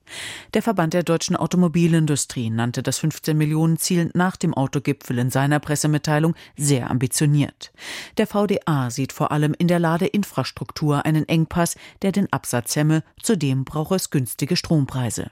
Der 0.54 0.62
Verband 0.62 0.94
der 0.94 1.02
deutschen 1.02 1.36
Automobilindustrie 1.36 2.50
nannte 2.50 2.82
das 2.82 2.98
15 2.98 3.36
Millionen 3.36 3.78
Ziel 3.78 4.10
nach 4.14 4.36
dem 4.36 4.54
Autogipfel 4.54 5.18
in 5.18 5.30
seiner 5.30 5.60
Pressemitteilung 5.60 6.34
sehr 6.56 6.90
ambitioniert. 6.90 7.72
Der 8.16 8.26
VDA 8.26 8.90
sieht 8.90 9.12
vor 9.12 9.32
allem 9.32 9.54
in 9.58 9.68
der 9.68 9.78
Ladeinfrastruktur 9.78 11.04
einen 11.04 11.28
Engpass, 11.28 11.76
der 12.02 12.12
den 12.12 12.32
Absatz 12.32 12.76
hemme, 12.76 13.02
zudem 13.22 13.64
brauche 13.64 13.96
es 13.96 14.10
günstige 14.10 14.56
Strompreise. 14.56 15.30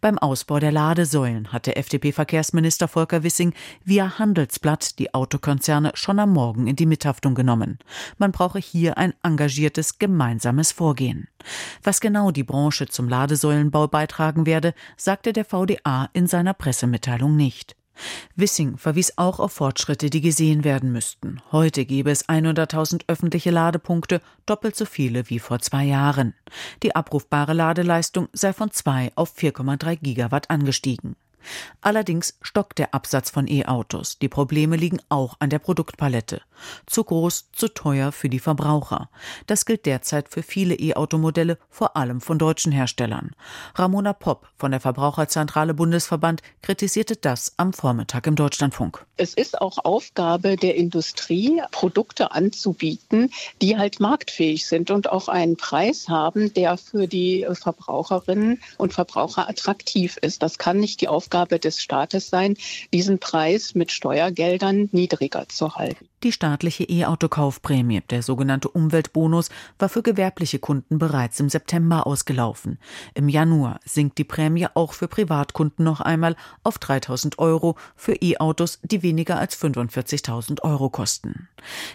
Beim 0.00 0.18
Ausbau 0.18 0.58
der 0.58 0.72
Ladesäulen 0.72 1.52
hat 1.52 1.66
der 1.66 1.76
FDP-Verkehrsminister 1.76 2.88
Volker 2.88 3.22
Wissing 3.22 3.52
via 3.84 4.18
Handelsblatt 4.18 4.98
die 4.98 5.12
Autokonzerne 5.14 5.92
schon 5.94 6.18
am 6.18 6.32
Morgen 6.32 6.66
in 6.66 6.76
die 6.76 6.86
Mithaftung 6.86 7.34
genommen. 7.34 7.78
Man 8.18 8.32
brauche 8.32 8.58
hier 8.58 8.98
ein 8.98 9.14
engagiertes 9.22 9.98
gemeinsames 9.98 10.72
Vorgehen. 10.72 11.28
Was 11.82 12.00
genau 12.00 12.30
die 12.30 12.44
Branche 12.44 12.86
zum 12.86 13.08
Ladesäulenbau 13.08 13.88
beitragen 13.88 14.46
werde, 14.46 14.74
sagte 14.96 15.32
der 15.32 15.44
VDA 15.44 16.10
in 16.12 16.26
seiner 16.26 16.54
Pressemitteilung 16.54 17.36
nicht. 17.36 17.76
Wissing 18.34 18.76
verwies 18.76 19.14
auch 19.16 19.40
auf 19.40 19.52
Fortschritte, 19.52 20.10
die 20.10 20.20
gesehen 20.20 20.64
werden 20.64 20.92
müssten. 20.92 21.40
Heute 21.52 21.84
gäbe 21.84 22.10
es 22.10 22.28
100.000 22.28 23.02
öffentliche 23.06 23.50
Ladepunkte, 23.50 24.20
doppelt 24.46 24.76
so 24.76 24.84
viele 24.84 25.28
wie 25.30 25.38
vor 25.38 25.58
zwei 25.60 25.84
Jahren. 25.84 26.34
Die 26.82 26.94
abrufbare 26.94 27.52
Ladeleistung 27.52 28.28
sei 28.32 28.52
von 28.52 28.70
2 28.70 29.12
auf 29.14 29.36
4,3 29.36 29.96
Gigawatt 29.96 30.50
angestiegen. 30.50 31.16
Allerdings 31.80 32.38
stockt 32.42 32.78
der 32.78 32.94
Absatz 32.94 33.30
von 33.30 33.48
E-Autos. 33.48 34.18
Die 34.18 34.28
Probleme 34.28 34.76
liegen 34.76 35.00
auch 35.08 35.36
an 35.38 35.50
der 35.50 35.58
Produktpalette. 35.58 36.42
Zu 36.86 37.04
groß, 37.04 37.50
zu 37.52 37.68
teuer 37.68 38.12
für 38.12 38.28
die 38.28 38.38
Verbraucher. 38.38 39.10
Das 39.46 39.66
gilt 39.66 39.86
derzeit 39.86 40.28
für 40.28 40.42
viele 40.42 40.74
E-Automodelle, 40.74 41.58
vor 41.68 41.96
allem 41.96 42.20
von 42.20 42.38
deutschen 42.38 42.72
Herstellern. 42.72 43.32
Ramona 43.74 44.12
Popp 44.12 44.48
von 44.56 44.70
der 44.70 44.80
Verbraucherzentrale 44.80 45.74
Bundesverband 45.74 46.42
kritisierte 46.62 47.16
das 47.16 47.52
am 47.56 47.72
Vormittag 47.72 48.26
im 48.26 48.36
Deutschlandfunk. 48.36 49.04
Es 49.16 49.34
ist 49.34 49.60
auch 49.60 49.78
Aufgabe 49.84 50.56
der 50.56 50.74
Industrie, 50.74 51.62
Produkte 51.70 52.32
anzubieten, 52.32 53.30
die 53.62 53.76
halt 53.76 54.00
marktfähig 54.00 54.66
sind 54.66 54.90
und 54.90 55.10
auch 55.10 55.28
einen 55.28 55.56
Preis 55.56 56.08
haben, 56.08 56.52
der 56.54 56.76
für 56.76 57.06
die 57.06 57.46
Verbraucherinnen 57.52 58.60
und 58.78 58.94
Verbraucher 58.94 59.48
attraktiv 59.48 60.16
ist. 60.20 60.42
Das 60.42 60.58
kann 60.58 60.78
nicht 60.78 61.00
die 61.00 61.08
Aufgabe 61.08 61.35
Aufgabe 61.36 61.58
des 61.58 61.82
Staates 61.82 62.30
sein, 62.30 62.56
diesen 62.94 63.18
Preis 63.18 63.74
mit 63.74 63.92
Steuergeldern 63.92 64.88
niedriger 64.92 65.46
zu 65.48 65.74
halten. 65.74 66.08
Die 66.22 66.32
staatliche 66.32 66.84
E-Auto-Kaufprämie, 66.84 68.00
der 68.08 68.22
sogenannte 68.22 68.68
Umweltbonus, 68.70 69.50
war 69.78 69.90
für 69.90 70.02
gewerbliche 70.02 70.58
Kunden 70.58 70.98
bereits 70.98 71.38
im 71.40 71.50
September 71.50 72.06
ausgelaufen. 72.06 72.78
Im 73.12 73.28
Januar 73.28 73.80
sinkt 73.84 74.16
die 74.16 74.24
Prämie 74.24 74.66
auch 74.72 74.94
für 74.94 75.08
Privatkunden 75.08 75.84
noch 75.84 76.00
einmal 76.00 76.34
auf 76.64 76.78
3000 76.78 77.38
Euro 77.38 77.76
für 77.96 78.14
E-Autos, 78.14 78.80
die 78.82 79.02
weniger 79.02 79.38
als 79.38 79.60
45.000 79.60 80.62
Euro 80.62 80.88
kosten. 80.88 81.48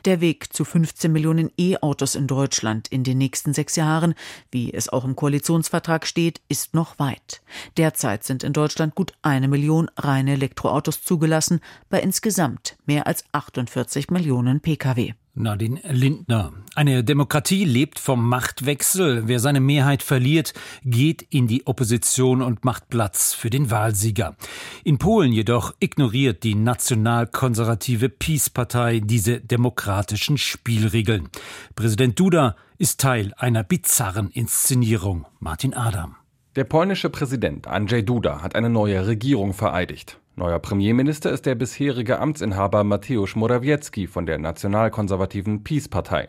Der 0.06 0.22
Weg 0.22 0.54
zu 0.54 0.66
15 0.66 1.12
Millionen 1.12 1.52
E-Autos 1.58 2.14
in 2.14 2.28
Deutschland 2.28 2.90
in 2.90 3.04
den 3.04 3.18
nächsten 3.18 3.56
sechs 3.56 3.76
Jahren, 3.76 4.14
wie 4.52 4.72
es 4.72 4.88
auch 4.88 5.04
im 5.04 5.16
Koalitionsvertrag 5.16 6.06
steht, 6.06 6.42
ist 6.48 6.76
noch 6.76 7.00
weit. 7.00 7.42
Derzeit 7.76 8.24
sind 8.24 8.44
in 8.44 8.54
Deutschland 8.54 8.94
gut 8.94 9.14
eine 9.22 9.48
Million 9.48 9.90
reine 9.98 10.34
Elektroautos 10.34 11.04
zugelassen, 11.04 11.60
bei 11.90 12.02
insgesamt 12.02 12.78
mehr 12.86 13.08
als 13.08 13.24
48 13.32 14.10
Millionen 14.10 14.62
Pkw. 14.62 15.14
Nadine 15.34 15.80
Lindner. 15.90 16.52
Eine 16.76 17.04
Demokratie 17.04 17.64
lebt 17.64 18.00
vom 18.00 18.28
Machtwechsel. 18.28 19.28
Wer 19.28 19.40
seine 19.40 19.62
Mehrheit 19.62 20.04
verliert, 20.04 20.54
geht 20.84 21.22
in 21.22 21.48
die 21.48 21.66
Opposition 21.68 22.42
und 22.42 22.66
macht 22.66 22.90
Platz 22.90 23.34
für 23.34 23.50
den 23.50 23.72
Wahlsieger. 23.72 24.36
In 24.84 24.98
Polen 24.98 25.32
jedoch 25.32 25.74
ignoriert 25.80 26.44
die 26.44 26.56
nationalkonservative 26.56 28.10
Peace-Partei 28.10 29.00
diese 29.00 29.40
demokratischen 29.40 30.38
Spielregeln. 30.38 31.30
Präsident 31.76 32.20
Duda 32.20 32.58
ist 32.78 33.00
Teil 33.00 33.34
einer 33.38 33.64
bizarren 33.64 34.32
Inszenierung. 34.32 35.26
Martin 35.40 35.74
Adam. 35.74 36.16
Der 36.58 36.66
polnische 36.66 37.10
Präsident 37.10 37.66
Andrzej 37.68 38.04
Duda 38.04 38.42
hat 38.42 38.56
eine 38.56 38.70
neue 38.70 39.08
Regierung 39.08 39.54
vereidigt. 39.54 40.20
Neuer 40.36 40.60
Premierminister 40.60 41.32
ist 41.32 41.46
der 41.46 41.56
bisherige 41.56 42.20
Amtsinhaber 42.20 42.84
Mateusz 42.84 43.38
Morawiecki 43.38 44.06
von 44.06 44.26
der 44.26 44.38
nationalkonservativen 44.38 45.64
PiS-Partei. 45.64 46.28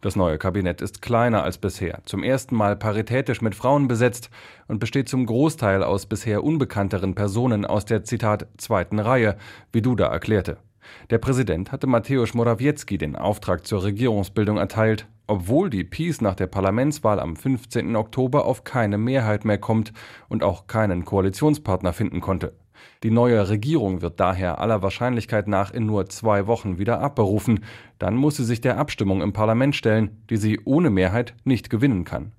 Das 0.00 0.16
neue 0.16 0.38
Kabinett 0.38 0.80
ist 0.80 1.02
kleiner 1.02 1.44
als 1.44 1.58
bisher, 1.58 2.00
zum 2.04 2.24
ersten 2.24 2.56
Mal 2.56 2.74
paritätisch 2.74 3.42
mit 3.42 3.54
Frauen 3.54 3.86
besetzt 3.86 4.30
und 4.66 4.80
besteht 4.80 5.08
zum 5.08 5.24
Großteil 5.24 5.84
aus 5.84 6.06
bisher 6.06 6.42
unbekannteren 6.42 7.14
Personen 7.14 7.64
aus 7.64 7.84
der 7.84 8.02
Zitat 8.02 8.48
zweiten 8.56 8.98
Reihe, 8.98 9.36
wie 9.72 9.82
Duda 9.82 10.06
erklärte. 10.06 10.56
Der 11.10 11.18
Präsident 11.18 11.72
hatte 11.72 11.86
Mateusz 11.86 12.34
Morawiecki 12.34 12.98
den 12.98 13.16
Auftrag 13.16 13.66
zur 13.66 13.82
Regierungsbildung 13.82 14.56
erteilt, 14.56 15.06
obwohl 15.26 15.70
die 15.70 15.84
PiS 15.84 16.20
nach 16.20 16.34
der 16.34 16.46
Parlamentswahl 16.46 17.20
am 17.20 17.36
15. 17.36 17.94
Oktober 17.96 18.44
auf 18.44 18.64
keine 18.64 18.98
Mehrheit 18.98 19.44
mehr 19.44 19.58
kommt 19.58 19.92
und 20.28 20.42
auch 20.42 20.66
keinen 20.66 21.04
Koalitionspartner 21.04 21.92
finden 21.92 22.20
konnte. 22.20 22.54
Die 23.02 23.10
neue 23.10 23.48
Regierung 23.48 24.02
wird 24.02 24.20
daher 24.20 24.58
aller 24.58 24.82
Wahrscheinlichkeit 24.82 25.48
nach 25.48 25.70
in 25.70 25.86
nur 25.86 26.06
zwei 26.06 26.46
Wochen 26.46 26.78
wieder 26.78 27.00
abberufen. 27.00 27.60
Dann 27.98 28.16
muss 28.16 28.36
sie 28.36 28.44
sich 28.44 28.60
der 28.60 28.78
Abstimmung 28.78 29.22
im 29.22 29.32
Parlament 29.32 29.76
stellen, 29.76 30.22
die 30.30 30.36
sie 30.36 30.60
ohne 30.64 30.90
Mehrheit 30.90 31.34
nicht 31.44 31.70
gewinnen 31.70 32.04
kann. 32.04 32.32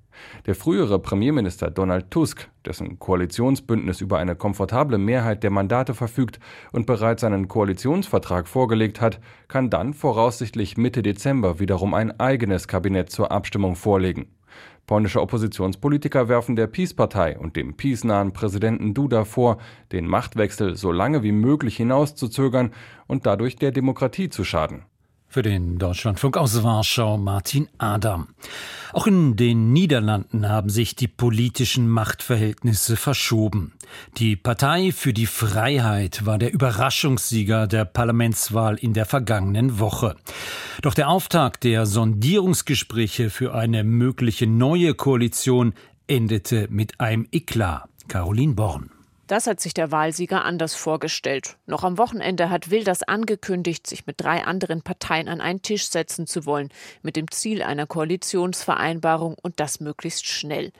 Der 0.45 0.56
frühere 0.56 1.00
Premierminister 1.00 1.71
Donald 1.71 2.12
Tusk, 2.12 2.50
dessen 2.65 3.00
Koalitionsbündnis 3.00 4.02
über 4.02 4.17
eine 4.17 4.36
komfortable 4.36 4.97
Mehrheit 4.97 5.43
der 5.43 5.52
Mandate 5.52 5.93
verfügt 5.93 6.39
und 6.71 6.86
bereits 6.86 7.21
seinen 7.21 7.47
Koalitionsvertrag 7.47 8.47
vorgelegt 8.47 9.02
hat, 9.02 9.19
kann 9.47 9.69
dann 9.69 9.93
voraussichtlich 9.93 10.78
Mitte 10.78 11.02
Dezember 11.02 11.60
wiederum 11.60 11.93
ein 11.93 12.19
eigenes 12.19 12.67
Kabinett 12.67 13.10
zur 13.10 13.32
Abstimmung 13.32 13.76
vorlegen. 13.76 14.28
Polnische 14.88 15.21
Oppositionspolitiker 15.21 16.28
werfen 16.28 16.56
der 16.56 16.67
PiS-Partei 16.67 17.38
und 17.38 17.56
dem 17.56 17.78
PiS-nahen 17.78 18.34
Präsidenten 18.34 18.93
Duda 18.93 19.24
vor, 19.24 19.58
den 19.91 20.06
Machtwechsel 20.06 20.76
so 20.76 20.91
lange 20.91 21.24
wie 21.24 21.32
möglich 21.32 21.78
hinauszuzögern 21.78 22.74
und 23.08 23.26
dadurch 23.26 23.56
der 23.56 23.71
Demokratie 23.71 24.30
zu 24.30 24.43
schaden. 24.43 24.84
Für 25.31 25.43
den 25.43 25.77
Deutschlandfunk 25.77 26.35
aus 26.35 26.61
Warschau 26.61 27.17
Martin 27.17 27.69
Adam. 27.77 28.27
Auch 28.91 29.07
in 29.07 29.37
den 29.37 29.71
Niederlanden 29.71 30.49
haben 30.49 30.69
sich 30.69 30.93
die 30.93 31.07
politischen 31.07 31.87
Machtverhältnisse 31.87 32.97
verschoben. 32.97 33.71
Die 34.17 34.35
Partei 34.35 34.91
für 34.91 35.13
die 35.13 35.27
Freiheit 35.27 36.25
war 36.25 36.37
der 36.37 36.51
Überraschungssieger 36.51 37.67
der 37.67 37.85
Parlamentswahl 37.85 38.75
in 38.75 38.93
der 38.93 39.05
vergangenen 39.05 39.79
Woche. 39.79 40.17
Doch 40.81 40.93
der 40.93 41.07
Auftakt 41.07 41.63
der 41.63 41.85
Sondierungsgespräche 41.85 43.29
für 43.29 43.55
eine 43.55 43.85
mögliche 43.85 44.47
neue 44.47 44.95
Koalition 44.95 45.75
endete 46.07 46.67
mit 46.69 46.99
einem 46.99 47.25
Eklat. 47.31 47.87
Caroline 48.09 48.55
Born. 48.55 48.89
Das 49.31 49.47
hat 49.47 49.61
sich 49.61 49.73
der 49.73 49.91
Wahlsieger 49.91 50.43
anders 50.43 50.75
vorgestellt. 50.75 51.55
Noch 51.65 51.85
am 51.85 51.97
Wochenende 51.97 52.49
hat 52.49 52.69
Wilders 52.69 53.01
angekündigt, 53.01 53.87
sich 53.87 54.05
mit 54.05 54.19
drei 54.19 54.43
anderen 54.43 54.81
Parteien 54.81 55.29
an 55.29 55.39
einen 55.39 55.61
Tisch 55.61 55.87
setzen 55.87 56.27
zu 56.27 56.45
wollen, 56.45 56.67
mit 57.01 57.15
dem 57.15 57.31
Ziel 57.31 57.63
einer 57.63 57.87
Koalitionsvereinbarung 57.87 59.37
und 59.41 59.61
das 59.61 59.79
möglichst 59.79 60.25
schnell. 60.25 60.73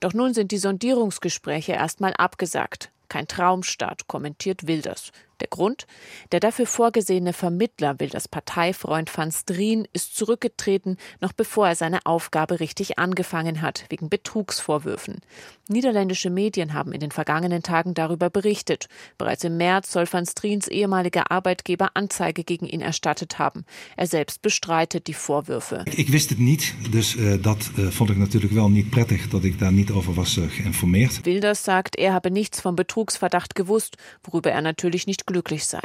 Doch 0.00 0.14
nun 0.14 0.32
sind 0.32 0.52
die 0.52 0.56
Sondierungsgespräche 0.56 1.72
erstmal 1.72 2.14
abgesagt. 2.14 2.90
Kein 3.10 3.28
Traumstart, 3.28 4.08
kommentiert 4.08 4.66
Wilders. 4.66 5.12
Der 5.40 5.48
Grund? 5.48 5.86
Der 6.32 6.40
dafür 6.40 6.66
vorgesehene 6.66 7.32
Vermittler 7.32 8.00
will 8.00 8.08
das 8.08 8.28
Parteifreund 8.28 9.10
van 9.16 9.30
Strien 9.30 9.86
ist 9.92 10.16
zurückgetreten, 10.16 10.96
noch 11.20 11.32
bevor 11.32 11.68
er 11.68 11.74
seine 11.76 12.04
Aufgabe 12.06 12.60
richtig 12.60 12.98
angefangen 12.98 13.62
hat, 13.62 13.84
wegen 13.88 14.08
Betrugsvorwürfen. 14.08 15.20
Niederländische 15.68 16.30
Medien 16.30 16.72
haben 16.72 16.92
in 16.92 17.00
den 17.00 17.10
vergangenen 17.10 17.62
Tagen 17.62 17.94
darüber 17.94 18.30
berichtet. 18.30 18.88
Bereits 19.18 19.44
im 19.44 19.56
März 19.58 19.92
soll 19.92 20.06
van 20.06 20.26
Striens 20.26 20.66
ehemaliger 20.66 21.30
Arbeitgeber 21.30 21.90
Anzeige 21.94 22.42
gegen 22.42 22.66
ihn 22.66 22.80
erstattet 22.80 23.38
haben. 23.38 23.64
Er 23.96 24.06
selbst 24.06 24.42
bestreitet 24.42 25.06
die 25.06 25.14
Vorwürfe. 25.14 25.84
Ich 25.94 26.12
wusste 26.12 26.34
es 26.34 26.40
nicht, 26.40 26.74
dus 26.92 27.14
uh, 27.14 27.36
dat 27.40 27.70
uh, 27.76 27.90
vond 27.90 28.10
ik 28.10 28.16
natuurlijk 28.16 28.52
wel 28.52 28.68
niet 28.68 28.90
prettig, 28.90 29.28
dat 29.28 29.44
ik 29.44 29.58
daar 29.58 29.72
niet 29.72 29.90
over 29.90 30.14
was 30.14 30.36
uh, 30.36 30.44
geïnformeerd. 30.48 31.20
Wilders 31.24 31.62
sagt, 31.62 31.96
er 31.96 32.12
habe 32.12 32.30
nichts 32.30 32.60
vom 32.60 32.74
Betrugsverdacht 32.74 33.54
gewusst, 33.54 33.96
worüber 34.22 34.50
er 34.50 34.62
natürlich 34.62 35.06
nicht 35.06 35.26
glücklich 35.28 35.66
sei. 35.66 35.82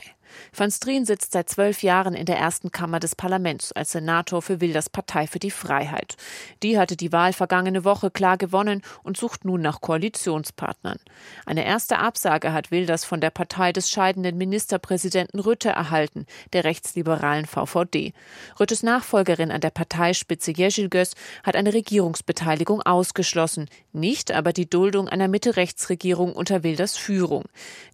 Van 0.55 0.71
Strien 0.71 1.05
sitzt 1.05 1.33
seit 1.33 1.49
zwölf 1.49 1.83
Jahren 1.83 2.13
in 2.13 2.25
der 2.25 2.37
ersten 2.37 2.71
Kammer 2.71 2.99
des 2.99 3.15
Parlaments 3.15 3.71
als 3.71 3.91
Senator 3.91 4.41
für 4.41 4.61
Wilders 4.61 4.89
Partei 4.89 5.27
für 5.27 5.39
die 5.39 5.51
Freiheit. 5.51 6.15
Die 6.61 6.77
hatte 6.77 6.95
die 6.95 7.11
Wahl 7.11 7.33
vergangene 7.33 7.83
Woche 7.83 8.11
klar 8.11 8.37
gewonnen 8.37 8.81
und 9.03 9.17
sucht 9.17 9.45
nun 9.45 9.61
nach 9.61 9.81
Koalitionspartnern. 9.81 10.99
Eine 11.45 11.65
erste 11.65 11.99
Absage 11.99 12.53
hat 12.53 12.71
Wilders 12.71 13.05
von 13.05 13.21
der 13.21 13.29
Partei 13.29 13.71
des 13.71 13.89
scheidenden 13.89 14.37
Ministerpräsidenten 14.37 15.39
Rütte 15.39 15.69
erhalten, 15.69 16.25
der 16.53 16.63
rechtsliberalen 16.63 17.45
VVD. 17.45 18.13
Rüttes 18.59 18.83
Nachfolgerin 18.83 19.51
an 19.51 19.61
der 19.61 19.71
Parteispitze 19.71 20.51
Jeschilgös 20.51 21.13
hat 21.43 21.55
eine 21.55 21.73
Regierungsbeteiligung 21.73 22.81
ausgeschlossen, 22.81 23.69
nicht 23.91 24.31
aber 24.31 24.53
die 24.53 24.69
Duldung 24.69 25.07
einer 25.07 25.27
Mitte-Rechts-Regierung 25.27 26.33
unter 26.33 26.63
Wilders 26.63 26.97
Führung. 26.97 27.45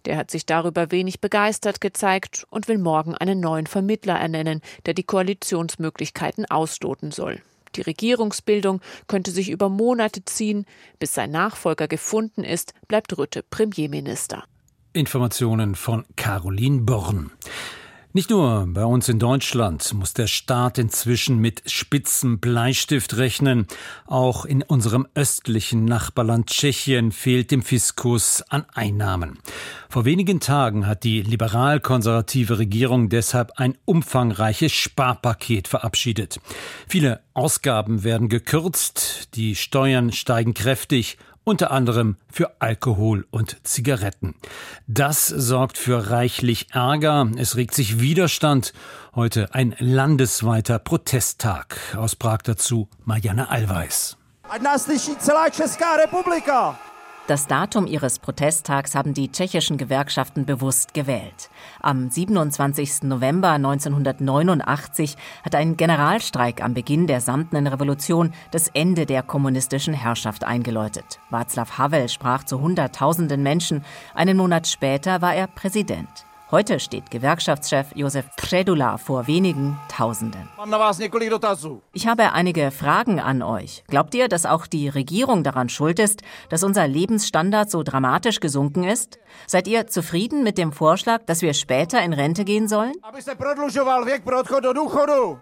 Der 0.04 0.16
hat 0.16 0.30
sich 0.30 0.46
darüber 0.46 0.90
wenig 0.90 1.20
begeistert 1.20 1.80
gezeigt 1.80 2.29
und 2.50 2.68
will 2.68 2.78
morgen 2.78 3.14
einen 3.14 3.40
neuen 3.40 3.66
Vermittler 3.66 4.14
ernennen, 4.14 4.60
der 4.86 4.94
die 4.94 5.04
Koalitionsmöglichkeiten 5.04 6.46
ausloten 6.46 7.10
soll. 7.10 7.42
Die 7.76 7.82
Regierungsbildung 7.82 8.80
könnte 9.06 9.30
sich 9.30 9.50
über 9.50 9.68
Monate 9.68 10.24
ziehen. 10.24 10.66
Bis 10.98 11.14
sein 11.14 11.30
Nachfolger 11.30 11.88
gefunden 11.88 12.42
ist, 12.42 12.74
bleibt 12.88 13.16
Rütte 13.16 13.42
Premierminister. 13.42 14.44
Informationen 14.92 15.76
von 15.76 16.04
Caroline 16.16 16.80
Born. 16.80 17.30
Nicht 18.12 18.30
nur 18.30 18.66
bei 18.66 18.84
uns 18.84 19.08
in 19.08 19.20
Deutschland 19.20 19.94
muss 19.94 20.14
der 20.14 20.26
Staat 20.26 20.78
inzwischen 20.78 21.38
mit 21.38 21.62
spitzem 21.70 22.40
Bleistift 22.40 23.16
rechnen. 23.16 23.68
Auch 24.04 24.44
in 24.44 24.64
unserem 24.64 25.06
östlichen 25.14 25.84
Nachbarland 25.84 26.48
Tschechien 26.48 27.12
fehlt 27.12 27.52
dem 27.52 27.62
Fiskus 27.62 28.42
an 28.48 28.66
Einnahmen. 28.74 29.38
Vor 29.88 30.06
wenigen 30.06 30.40
Tagen 30.40 30.88
hat 30.88 31.04
die 31.04 31.22
liberal-konservative 31.22 32.58
Regierung 32.58 33.10
deshalb 33.10 33.52
ein 33.60 33.78
umfangreiches 33.84 34.72
Sparpaket 34.72 35.68
verabschiedet. 35.68 36.40
Viele 36.88 37.20
Ausgaben 37.32 38.02
werden 38.02 38.28
gekürzt, 38.28 39.36
die 39.36 39.54
Steuern 39.54 40.10
steigen 40.10 40.52
kräftig 40.52 41.16
unter 41.44 41.70
anderem 41.70 42.16
für 42.30 42.60
Alkohol 42.60 43.26
und 43.30 43.56
Zigaretten. 43.66 44.34
Das 44.86 45.26
sorgt 45.26 45.78
für 45.78 46.10
reichlich 46.10 46.68
Ärger, 46.72 47.30
es 47.36 47.56
regt 47.56 47.74
sich 47.74 48.00
Widerstand. 48.00 48.72
Heute 49.14 49.54
ein 49.54 49.74
landesweiter 49.78 50.78
Protesttag. 50.78 51.76
Aus 51.96 52.16
Prag 52.16 52.42
dazu 52.44 52.88
Marianne 53.04 53.48
Allweis. 53.50 54.16
Ať! 54.42 54.62
Das 57.30 57.46
Datum 57.46 57.86
ihres 57.86 58.18
Protesttags 58.18 58.96
haben 58.96 59.14
die 59.14 59.30
tschechischen 59.30 59.78
Gewerkschaften 59.78 60.46
bewusst 60.46 60.94
gewählt. 60.94 61.48
Am 61.80 62.10
27. 62.10 63.04
November 63.04 63.50
1989 63.50 65.16
hat 65.44 65.54
ein 65.54 65.76
Generalstreik 65.76 66.60
am 66.60 66.74
Beginn 66.74 67.06
der 67.06 67.20
Samtenen 67.20 67.68
Revolution 67.68 68.32
das 68.50 68.66
Ende 68.66 69.06
der 69.06 69.22
kommunistischen 69.22 69.94
Herrschaft 69.94 70.42
eingeläutet. 70.42 71.20
Václav 71.30 71.78
Havel 71.78 72.08
sprach 72.08 72.42
zu 72.42 72.60
Hunderttausenden 72.60 73.44
Menschen. 73.44 73.84
Einen 74.12 74.36
Monat 74.36 74.66
später 74.66 75.22
war 75.22 75.32
er 75.32 75.46
Präsident. 75.46 76.26
Heute 76.52 76.80
steht 76.80 77.12
Gewerkschaftschef 77.12 77.94
Josef 77.94 78.26
Predula 78.36 78.98
vor 78.98 79.28
wenigen 79.28 79.78
Tausenden. 79.88 80.48
Ich 81.92 82.08
habe 82.08 82.32
einige 82.32 82.72
Fragen 82.72 83.20
an 83.20 83.40
euch. 83.42 83.84
Glaubt 83.86 84.16
ihr, 84.16 84.26
dass 84.26 84.46
auch 84.46 84.66
die 84.66 84.88
Regierung 84.88 85.44
daran 85.44 85.68
schuld 85.68 86.00
ist, 86.00 86.22
dass 86.48 86.64
unser 86.64 86.88
Lebensstandard 86.88 87.70
so 87.70 87.84
dramatisch 87.84 88.40
gesunken 88.40 88.82
ist? 88.82 89.20
Seid 89.46 89.68
ihr 89.68 89.86
zufrieden 89.86 90.42
mit 90.42 90.58
dem 90.58 90.72
Vorschlag, 90.72 91.24
dass 91.24 91.40
wir 91.40 91.54
später 91.54 92.02
in 92.02 92.12
Rente 92.12 92.44
gehen 92.44 92.66
sollen? 92.66 92.94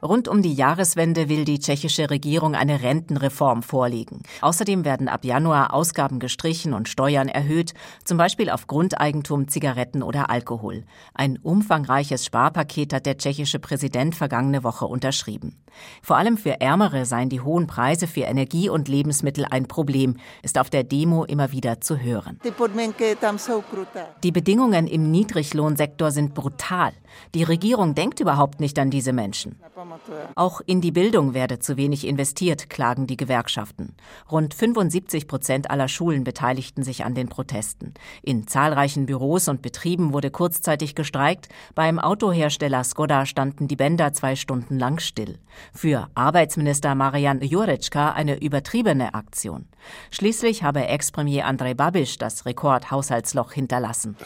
Rund 0.02 0.28
um 0.28 0.42
die 0.42 0.52
Jahreswende 0.52 1.30
will 1.30 1.46
die 1.46 1.58
tschechische 1.58 2.10
Regierung 2.10 2.54
eine 2.54 2.82
Rentenreform 2.82 3.62
vorlegen. 3.62 4.24
Außerdem 4.42 4.84
werden 4.84 5.08
ab 5.08 5.24
Januar 5.24 5.72
Ausgaben 5.72 6.18
gestrichen 6.18 6.74
und 6.74 6.86
Steuern 6.86 7.28
erhöht, 7.28 7.72
zum 8.04 8.18
Beispiel 8.18 8.50
auf 8.50 8.66
Grundeigentum, 8.66 9.48
Zigaretten 9.48 10.02
oder 10.02 10.28
Alkohol. 10.28 10.84
Ein 11.14 11.38
umfangreiches 11.38 12.24
Sparpaket 12.24 12.92
hat 12.92 13.06
der 13.06 13.18
tschechische 13.18 13.58
Präsident 13.58 14.14
vergangene 14.14 14.64
Woche 14.64 14.86
unterschrieben. 14.86 15.56
Vor 16.02 16.16
allem 16.16 16.36
für 16.36 16.60
Ärmere 16.60 17.04
seien 17.06 17.28
die 17.28 17.40
hohen 17.40 17.66
Preise 17.66 18.06
für 18.06 18.22
Energie 18.22 18.68
und 18.68 18.88
Lebensmittel 18.88 19.44
ein 19.48 19.66
Problem, 19.66 20.16
ist 20.42 20.58
auf 20.58 20.70
der 20.70 20.84
Demo 20.84 21.24
immer 21.24 21.52
wieder 21.52 21.80
zu 21.80 21.98
hören. 21.98 22.40
Die 24.22 24.32
Bedingungen 24.32 24.86
im 24.86 25.10
Niedriglohnsektor 25.10 26.10
sind 26.10 26.34
brutal. 26.34 26.92
Die 27.34 27.42
Regierung 27.42 27.94
denkt 27.94 28.20
überhaupt 28.20 28.60
nicht 28.60 28.78
an 28.78 28.90
diese 28.90 29.12
Menschen. 29.12 29.56
Auch 30.34 30.60
in 30.66 30.80
die 30.80 30.92
Bildung 30.92 31.34
werde 31.34 31.58
zu 31.58 31.76
wenig 31.76 32.06
investiert, 32.06 32.68
klagen 32.68 33.06
die 33.06 33.16
Gewerkschaften. 33.16 33.94
Rund 34.30 34.54
75 34.54 35.26
Prozent 35.26 35.70
aller 35.70 35.88
Schulen 35.88 36.24
beteiligten 36.24 36.82
sich 36.82 37.04
an 37.04 37.14
den 37.14 37.28
Protesten. 37.28 37.94
In 38.22 38.46
zahlreichen 38.46 39.06
Büros 39.06 39.48
und 39.48 39.62
Betrieben 39.62 40.12
wurde 40.12 40.30
kurzzeitig 40.30 40.87
gestreikt. 40.94 41.48
Beim 41.74 41.98
Autohersteller 41.98 42.84
Skoda 42.84 43.26
standen 43.26 43.68
die 43.68 43.76
Bänder 43.76 44.12
zwei 44.12 44.36
Stunden 44.36 44.78
lang 44.78 44.98
still. 44.98 45.38
Für 45.72 46.08
Arbeitsminister 46.14 46.94
Marian 46.94 47.40
Jurecka 47.40 48.12
eine 48.12 48.40
übertriebene 48.40 49.14
Aktion. 49.14 49.66
Schließlich 50.10 50.62
habe 50.62 50.86
Ex-Premier 50.86 51.46
Andrej 51.46 51.74
Babiš 51.74 52.18
das 52.18 52.46
Rekordhaushaltsloch 52.46 53.52
hinterlassen. 53.52 54.16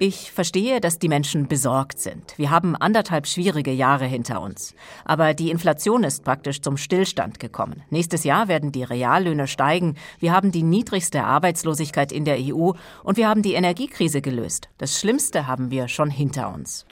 Ich 0.00 0.32
verstehe, 0.32 0.80
dass 0.80 0.98
die 0.98 1.08
Menschen 1.08 1.48
besorgt 1.48 1.98
sind. 1.98 2.34
Wir 2.36 2.50
haben 2.50 2.76
anderthalb 2.76 3.26
schwierige 3.26 3.72
Jahre 3.72 4.06
hinter 4.06 4.40
uns. 4.40 4.74
Aber 5.04 5.34
die 5.34 5.50
Inflation 5.50 6.04
ist 6.04 6.24
praktisch 6.24 6.62
zum 6.62 6.76
Stillstand 6.76 7.40
gekommen. 7.40 7.82
Nächstes 7.90 8.24
Jahr 8.24 8.48
werden 8.48 8.72
die 8.72 8.84
Reallöhne 8.84 9.46
steigen. 9.46 9.96
Wir 10.18 10.32
haben 10.32 10.52
die 10.52 10.62
niedrigste 10.62 11.24
Arbeitslosigkeit 11.24 12.12
in 12.12 12.24
der 12.24 12.38
EU 12.38 12.72
und 13.02 13.16
wir 13.16 13.28
haben 13.28 13.42
die 13.42 13.54
Energiekrise 13.54 14.20
gelöst. 14.20 14.68
Das 14.78 14.98
Schlimmste 14.98 15.46
haben 15.46 15.70
wir 15.70 15.88
schon 15.88 16.10
hinter 16.10 16.52
uns. 16.52 16.86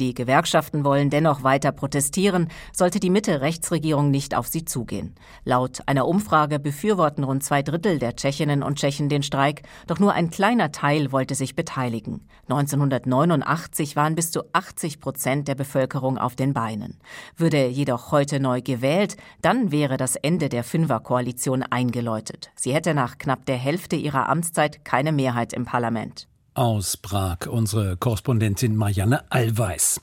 Die 0.00 0.14
Gewerkschaften 0.14 0.84
wollen 0.84 1.10
dennoch 1.10 1.42
weiter 1.42 1.72
protestieren, 1.72 2.48
sollte 2.72 3.00
die 3.00 3.10
Mitte-Rechtsregierung 3.10 4.10
nicht 4.10 4.34
auf 4.34 4.48
sie 4.48 4.64
zugehen. 4.64 5.14
Laut 5.44 5.80
einer 5.86 6.06
Umfrage 6.06 6.43
Umfrage 6.44 6.58
befürworten 6.58 7.24
rund 7.24 7.42
zwei 7.42 7.62
Drittel 7.62 7.98
der 7.98 8.16
Tschechinnen 8.16 8.62
und 8.62 8.78
Tschechen 8.78 9.08
den 9.08 9.22
Streik, 9.22 9.62
doch 9.86 9.98
nur 9.98 10.12
ein 10.12 10.28
kleiner 10.28 10.72
Teil 10.72 11.10
wollte 11.10 11.34
sich 11.34 11.56
beteiligen. 11.56 12.20
1989 12.50 13.96
waren 13.96 14.14
bis 14.14 14.30
zu 14.30 14.42
80 14.52 15.00
Prozent 15.00 15.48
der 15.48 15.54
Bevölkerung 15.54 16.18
auf 16.18 16.36
den 16.36 16.52
Beinen. 16.52 16.98
Würde 17.38 17.66
jedoch 17.66 18.12
heute 18.12 18.40
neu 18.40 18.60
gewählt, 18.60 19.16
dann 19.40 19.72
wäre 19.72 19.96
das 19.96 20.16
Ende 20.16 20.50
der 20.50 20.64
Fünferkoalition 20.64 21.62
eingeläutet. 21.62 22.50
Sie 22.56 22.74
hätte 22.74 22.92
nach 22.92 23.16
knapp 23.16 23.46
der 23.46 23.56
Hälfte 23.56 23.96
ihrer 23.96 24.28
Amtszeit 24.28 24.84
keine 24.84 25.12
Mehrheit 25.12 25.54
im 25.54 25.64
Parlament. 25.64 26.28
Aus 26.52 26.98
Prag 26.98 27.46
unsere 27.48 27.96
Korrespondentin 27.96 28.76
Marianne 28.76 29.24
Allweis. 29.30 29.98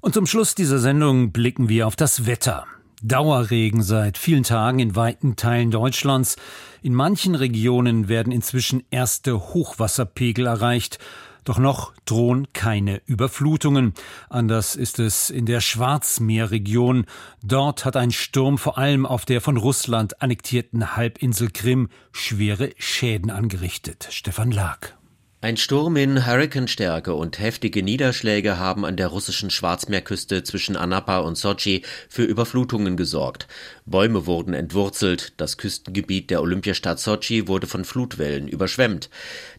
Und 0.00 0.14
zum 0.14 0.26
Schluss 0.26 0.54
dieser 0.54 0.78
Sendung 0.78 1.32
blicken 1.32 1.68
wir 1.68 1.88
auf 1.88 1.96
das 1.96 2.24
Wetter. 2.24 2.66
Dauerregen 3.02 3.82
seit 3.82 4.16
vielen 4.16 4.44
Tagen 4.44 4.78
in 4.78 4.94
weiten 4.94 5.36
Teilen 5.36 5.70
Deutschlands. 5.70 6.36
In 6.82 6.94
manchen 6.94 7.34
Regionen 7.34 8.08
werden 8.08 8.32
inzwischen 8.32 8.84
erste 8.90 9.40
Hochwasserpegel 9.54 10.46
erreicht. 10.46 10.98
Doch 11.44 11.58
noch 11.58 11.92
drohen 12.04 12.52
keine 12.52 13.02
Überflutungen. 13.06 13.94
Anders 14.30 14.76
ist 14.76 15.00
es 15.00 15.28
in 15.30 15.44
der 15.44 15.60
Schwarzmeerregion. 15.60 17.06
Dort 17.42 17.84
hat 17.84 17.96
ein 17.96 18.12
Sturm 18.12 18.58
vor 18.58 18.78
allem 18.78 19.04
auf 19.04 19.24
der 19.24 19.40
von 19.40 19.56
Russland 19.56 20.22
annektierten 20.22 20.96
Halbinsel 20.96 21.50
Krim 21.50 21.88
schwere 22.12 22.70
Schäden 22.78 23.30
angerichtet. 23.30 24.06
Stefan 24.10 24.52
Lag. 24.52 24.94
Ein 25.44 25.56
Sturm 25.56 25.96
in 25.96 26.24
Hurrikanstärke 26.24 27.14
und 27.14 27.40
heftige 27.40 27.82
Niederschläge 27.82 28.60
haben 28.60 28.84
an 28.84 28.96
der 28.96 29.08
russischen 29.08 29.50
Schwarzmeerküste 29.50 30.44
zwischen 30.44 30.76
Anapa 30.76 31.18
und 31.18 31.36
Sochi 31.36 31.82
für 32.08 32.22
Überflutungen 32.22 32.96
gesorgt. 32.96 33.48
Bäume 33.84 34.26
wurden 34.26 34.54
entwurzelt, 34.54 35.32
das 35.38 35.56
Küstengebiet 35.56 36.30
der 36.30 36.42
Olympiastadt 36.42 37.00
Sochi 37.00 37.48
wurde 37.48 37.66
von 37.66 37.84
Flutwellen 37.84 38.46
überschwemmt. 38.46 39.10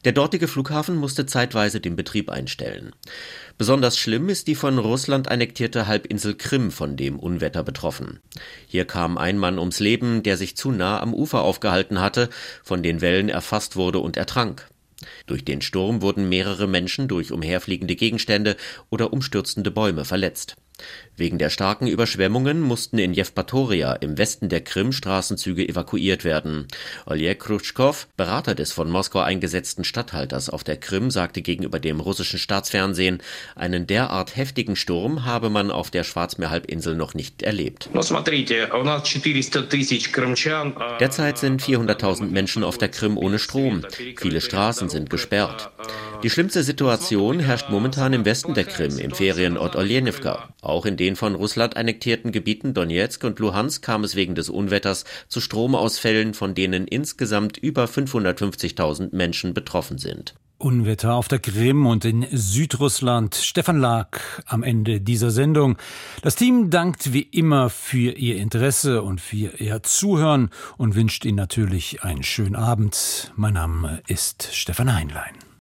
Der 0.06 0.14
dortige 0.14 0.48
Flughafen 0.48 0.96
musste 0.96 1.26
zeitweise 1.26 1.82
den 1.82 1.98
Betrieb 1.98 2.30
einstellen. 2.30 2.96
Besonders 3.58 4.00
schlimm 4.00 4.30
ist 4.30 4.48
die 4.48 4.56
von 4.56 4.78
Russland 4.78 5.28
annektierte 5.28 5.86
Halbinsel 5.86 6.36
Krim 6.36 6.72
von 6.72 6.96
dem 6.96 7.20
Unwetter 7.20 7.62
betroffen. 7.66 8.22
Hier 8.68 8.86
kam 8.86 9.18
ein 9.18 9.38
Mann 9.38 9.60
ums 9.60 9.82
Leben, 9.82 10.24
der 10.24 10.38
sich 10.38 10.56
zu 10.56 10.72
nah 10.72 11.02
am 11.02 11.14
Ufer 11.14 11.42
aufgehalten 11.42 12.00
hatte, 12.00 12.30
von 12.64 12.84
den 12.84 13.02
Wellen 13.02 13.28
erfasst 13.28 13.76
wurde 13.76 14.00
und 14.00 14.16
ertrank. 14.16 14.70
Durch 15.26 15.46
den 15.46 15.62
Sturm 15.62 16.02
wurden 16.02 16.30
mehrere 16.30 16.68
Menschen 16.68 17.08
durch 17.08 17.32
umherfliegende 17.32 17.96
Gegenstände 17.96 18.58
oder 18.90 19.14
umstürzende 19.14 19.72
Bäume 19.72 20.06
verletzt. 20.06 20.56
Wegen 21.16 21.38
der 21.38 21.52
starken 21.52 21.86
Überschwemmungen 21.86 22.60
mussten 22.60 22.98
in 22.98 23.14
Jewpatoria 23.14 23.94
im 23.94 24.18
Westen 24.18 24.50
der 24.50 24.62
Krim 24.62 24.92
Straßenzüge 24.92 25.68
evakuiert 25.68 26.24
werden. 26.24 26.68
Oleg 27.06 27.40
Krutschkow, 27.40 28.08
Berater 28.18 28.56
des 28.56 28.72
von 28.72 28.90
Moskau 28.90 29.20
eingesetzten 29.20 29.84
Statthalters 29.84 30.50
auf 30.50 30.64
der 30.64 30.78
Krim, 30.78 31.12
sagte 31.12 31.44
gegenüber 31.44 31.80
dem 31.80 32.00
russischen 32.00 32.40
Staatsfernsehen, 32.40 33.22
einen 33.56 33.86
derart 33.86 34.36
heftigen 34.36 34.76
Sturm 34.76 35.24
habe 35.24 35.52
man 35.52 35.70
auf 35.70 35.92
der 35.92 36.04
Schwarzmeerhalbinsel 36.04 36.96
noch 36.96 37.14
nicht 37.14 37.44
erlebt. 37.44 37.90
Derzeit 41.00 41.38
sind 41.38 41.62
400.000 41.62 42.26
Menschen 42.26 42.64
auf 42.64 42.78
der 42.80 42.90
Krim 42.90 43.18
ohne 43.18 43.38
Strom. 43.38 43.84
Viele 44.18 44.42
Straßen 44.42 44.90
sind 44.90 45.12
gesperrt. 45.12 45.70
Die 46.24 46.30
schlimmste 46.30 46.64
Situation 46.64 47.40
herrscht 47.40 47.70
momentan 47.70 48.14
im 48.14 48.26
Westen 48.26 48.54
der 48.54 48.64
Krim, 48.64 48.98
im 48.98 49.12
Ferienort 49.12 49.76
Oljenivka. 49.76 50.54
Auch 50.74 50.88
in 50.88 50.98
den 50.98 51.16
von 51.16 51.36
Russland 51.36 51.78
annektierten 51.78 52.32
Gebieten 52.32 52.74
Donetsk 52.74 53.24
und 53.26 53.38
Luhansk 53.38 53.84
kam 53.84 54.04
es 54.04 54.16
wegen 54.16 54.34
des 54.34 54.50
Unwetters 54.50 55.06
zu 55.28 55.40
Stromausfällen, 55.40 56.34
von 56.34 56.56
denen 56.56 56.88
insgesamt 56.88 57.58
über 57.58 57.86
550.000 57.86 59.16
Menschen 59.16 59.54
betroffen 59.54 60.00
sind. 60.00 60.34
Unwetter 60.58 61.14
auf 61.14 61.28
der 61.28 61.38
Krim 61.38 61.86
und 61.86 62.06
in 62.06 62.26
Südrussland. 62.32 63.36
Stefan 63.36 63.78
Lag 63.78 64.20
am 64.48 64.64
Ende 64.64 65.00
dieser 65.00 65.30
Sendung. 65.30 65.78
Das 66.24 66.36
Team 66.36 66.72
dankt 66.72 67.14
wie 67.14 67.22
immer 67.22 67.70
für 67.70 68.14
Ihr 68.14 68.38
Interesse 68.38 69.04
und 69.04 69.22
für 69.22 69.60
Ihr 69.60 69.84
Zuhören 69.84 70.50
und 70.78 70.96
wünscht 70.96 71.24
Ihnen 71.24 71.38
natürlich 71.38 72.02
einen 72.02 72.24
schönen 72.24 72.56
Abend. 72.56 73.32
Mein 73.36 73.54
Name 73.54 74.02
ist 74.08 74.50
Stefan 74.54 74.92
Heinlein. 74.92 75.53